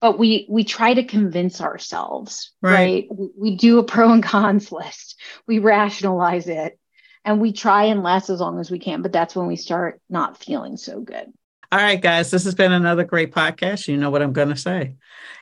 but 0.01 0.19
we 0.19 0.47
we 0.51 0.65
try 0.65 0.95
to 0.95 1.03
convince 1.03 1.61
ourselves 1.61 2.53
right, 2.62 2.73
right? 2.73 3.07
We, 3.11 3.29
we 3.37 3.57
do 3.57 3.79
a 3.79 3.85
pro 3.85 4.12
and 4.12 4.23
cons 4.23 4.71
list 4.73 5.19
we 5.49 5.59
rationalize 5.59 6.47
it 6.47 6.79
and 7.25 7.41
we 7.41 7.53
try 7.53 7.85
and 7.85 8.03
last 8.03 8.31
as 8.31 8.41
long 8.41 8.59
as 8.59 8.70
we 8.70 8.79
can, 8.79 9.03
but 9.03 9.12
that's 9.12 9.35
when 9.35 9.47
we 9.47 9.57
start 9.57 10.01
not 10.09 10.37
feeling 10.37 10.77
so 10.77 11.01
good. 11.01 11.33
All 11.72 11.79
right, 11.81 12.01
guys, 12.01 12.31
this 12.31 12.45
has 12.45 12.55
been 12.55 12.72
another 12.72 13.05
great 13.05 13.33
podcast. 13.33 13.89
You 13.89 13.97
know 13.97 14.11
what 14.11 14.22
I'm 14.22 14.33
going 14.33 14.51
to 14.51 14.57
say. 14.57 14.95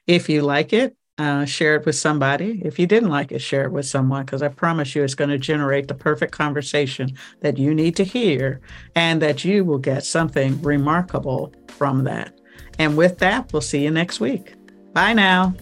If 0.07 0.29
you 0.29 0.43
like 0.43 0.73
it, 0.73 0.97
uh, 1.19 1.45
share 1.45 1.77
it 1.77 1.85
with 1.85 1.97
somebody. 1.97 2.63
If 2.65 2.79
you 2.79 2.87
didn't 2.87 3.11
like 3.11 3.33
it, 3.33 3.41
share 3.41 3.65
it 3.65 3.73
with 3.73 3.87
someone 3.87 4.25
because 4.25 4.43
I 4.43 4.49
promise 4.49 4.95
you 4.95 5.05
it's 5.05 5.15
going 5.15 5.31
to 5.31 5.39
generate 5.39 5.89
the 5.89 5.95
perfect 5.95 6.33
conversation 6.33 7.17
that 7.41 7.59
you 7.59 7.75
need 7.75 7.97
to 7.97 8.05
hear 8.05 8.61
and 8.95 9.21
that 9.21 9.45
you 9.45 9.65
will 9.65 9.79
get 9.79 10.05
something 10.05 10.61
remarkable 10.63 11.53
from 11.69 12.05
that. 12.05 12.41
And 12.79 12.97
with 12.97 13.19
that, 13.19 13.53
we'll 13.53 13.61
see 13.61 13.85
you 13.85 13.91
next 13.91 14.21
week. 14.21 14.55
Bye 14.95 15.13
now. 15.13 15.55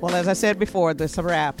Well, 0.00 0.14
as 0.14 0.26
I 0.26 0.32
said 0.32 0.58
before, 0.58 0.94
this 0.94 1.12
is 1.12 1.18
a 1.18 1.22
wrap. 1.22 1.60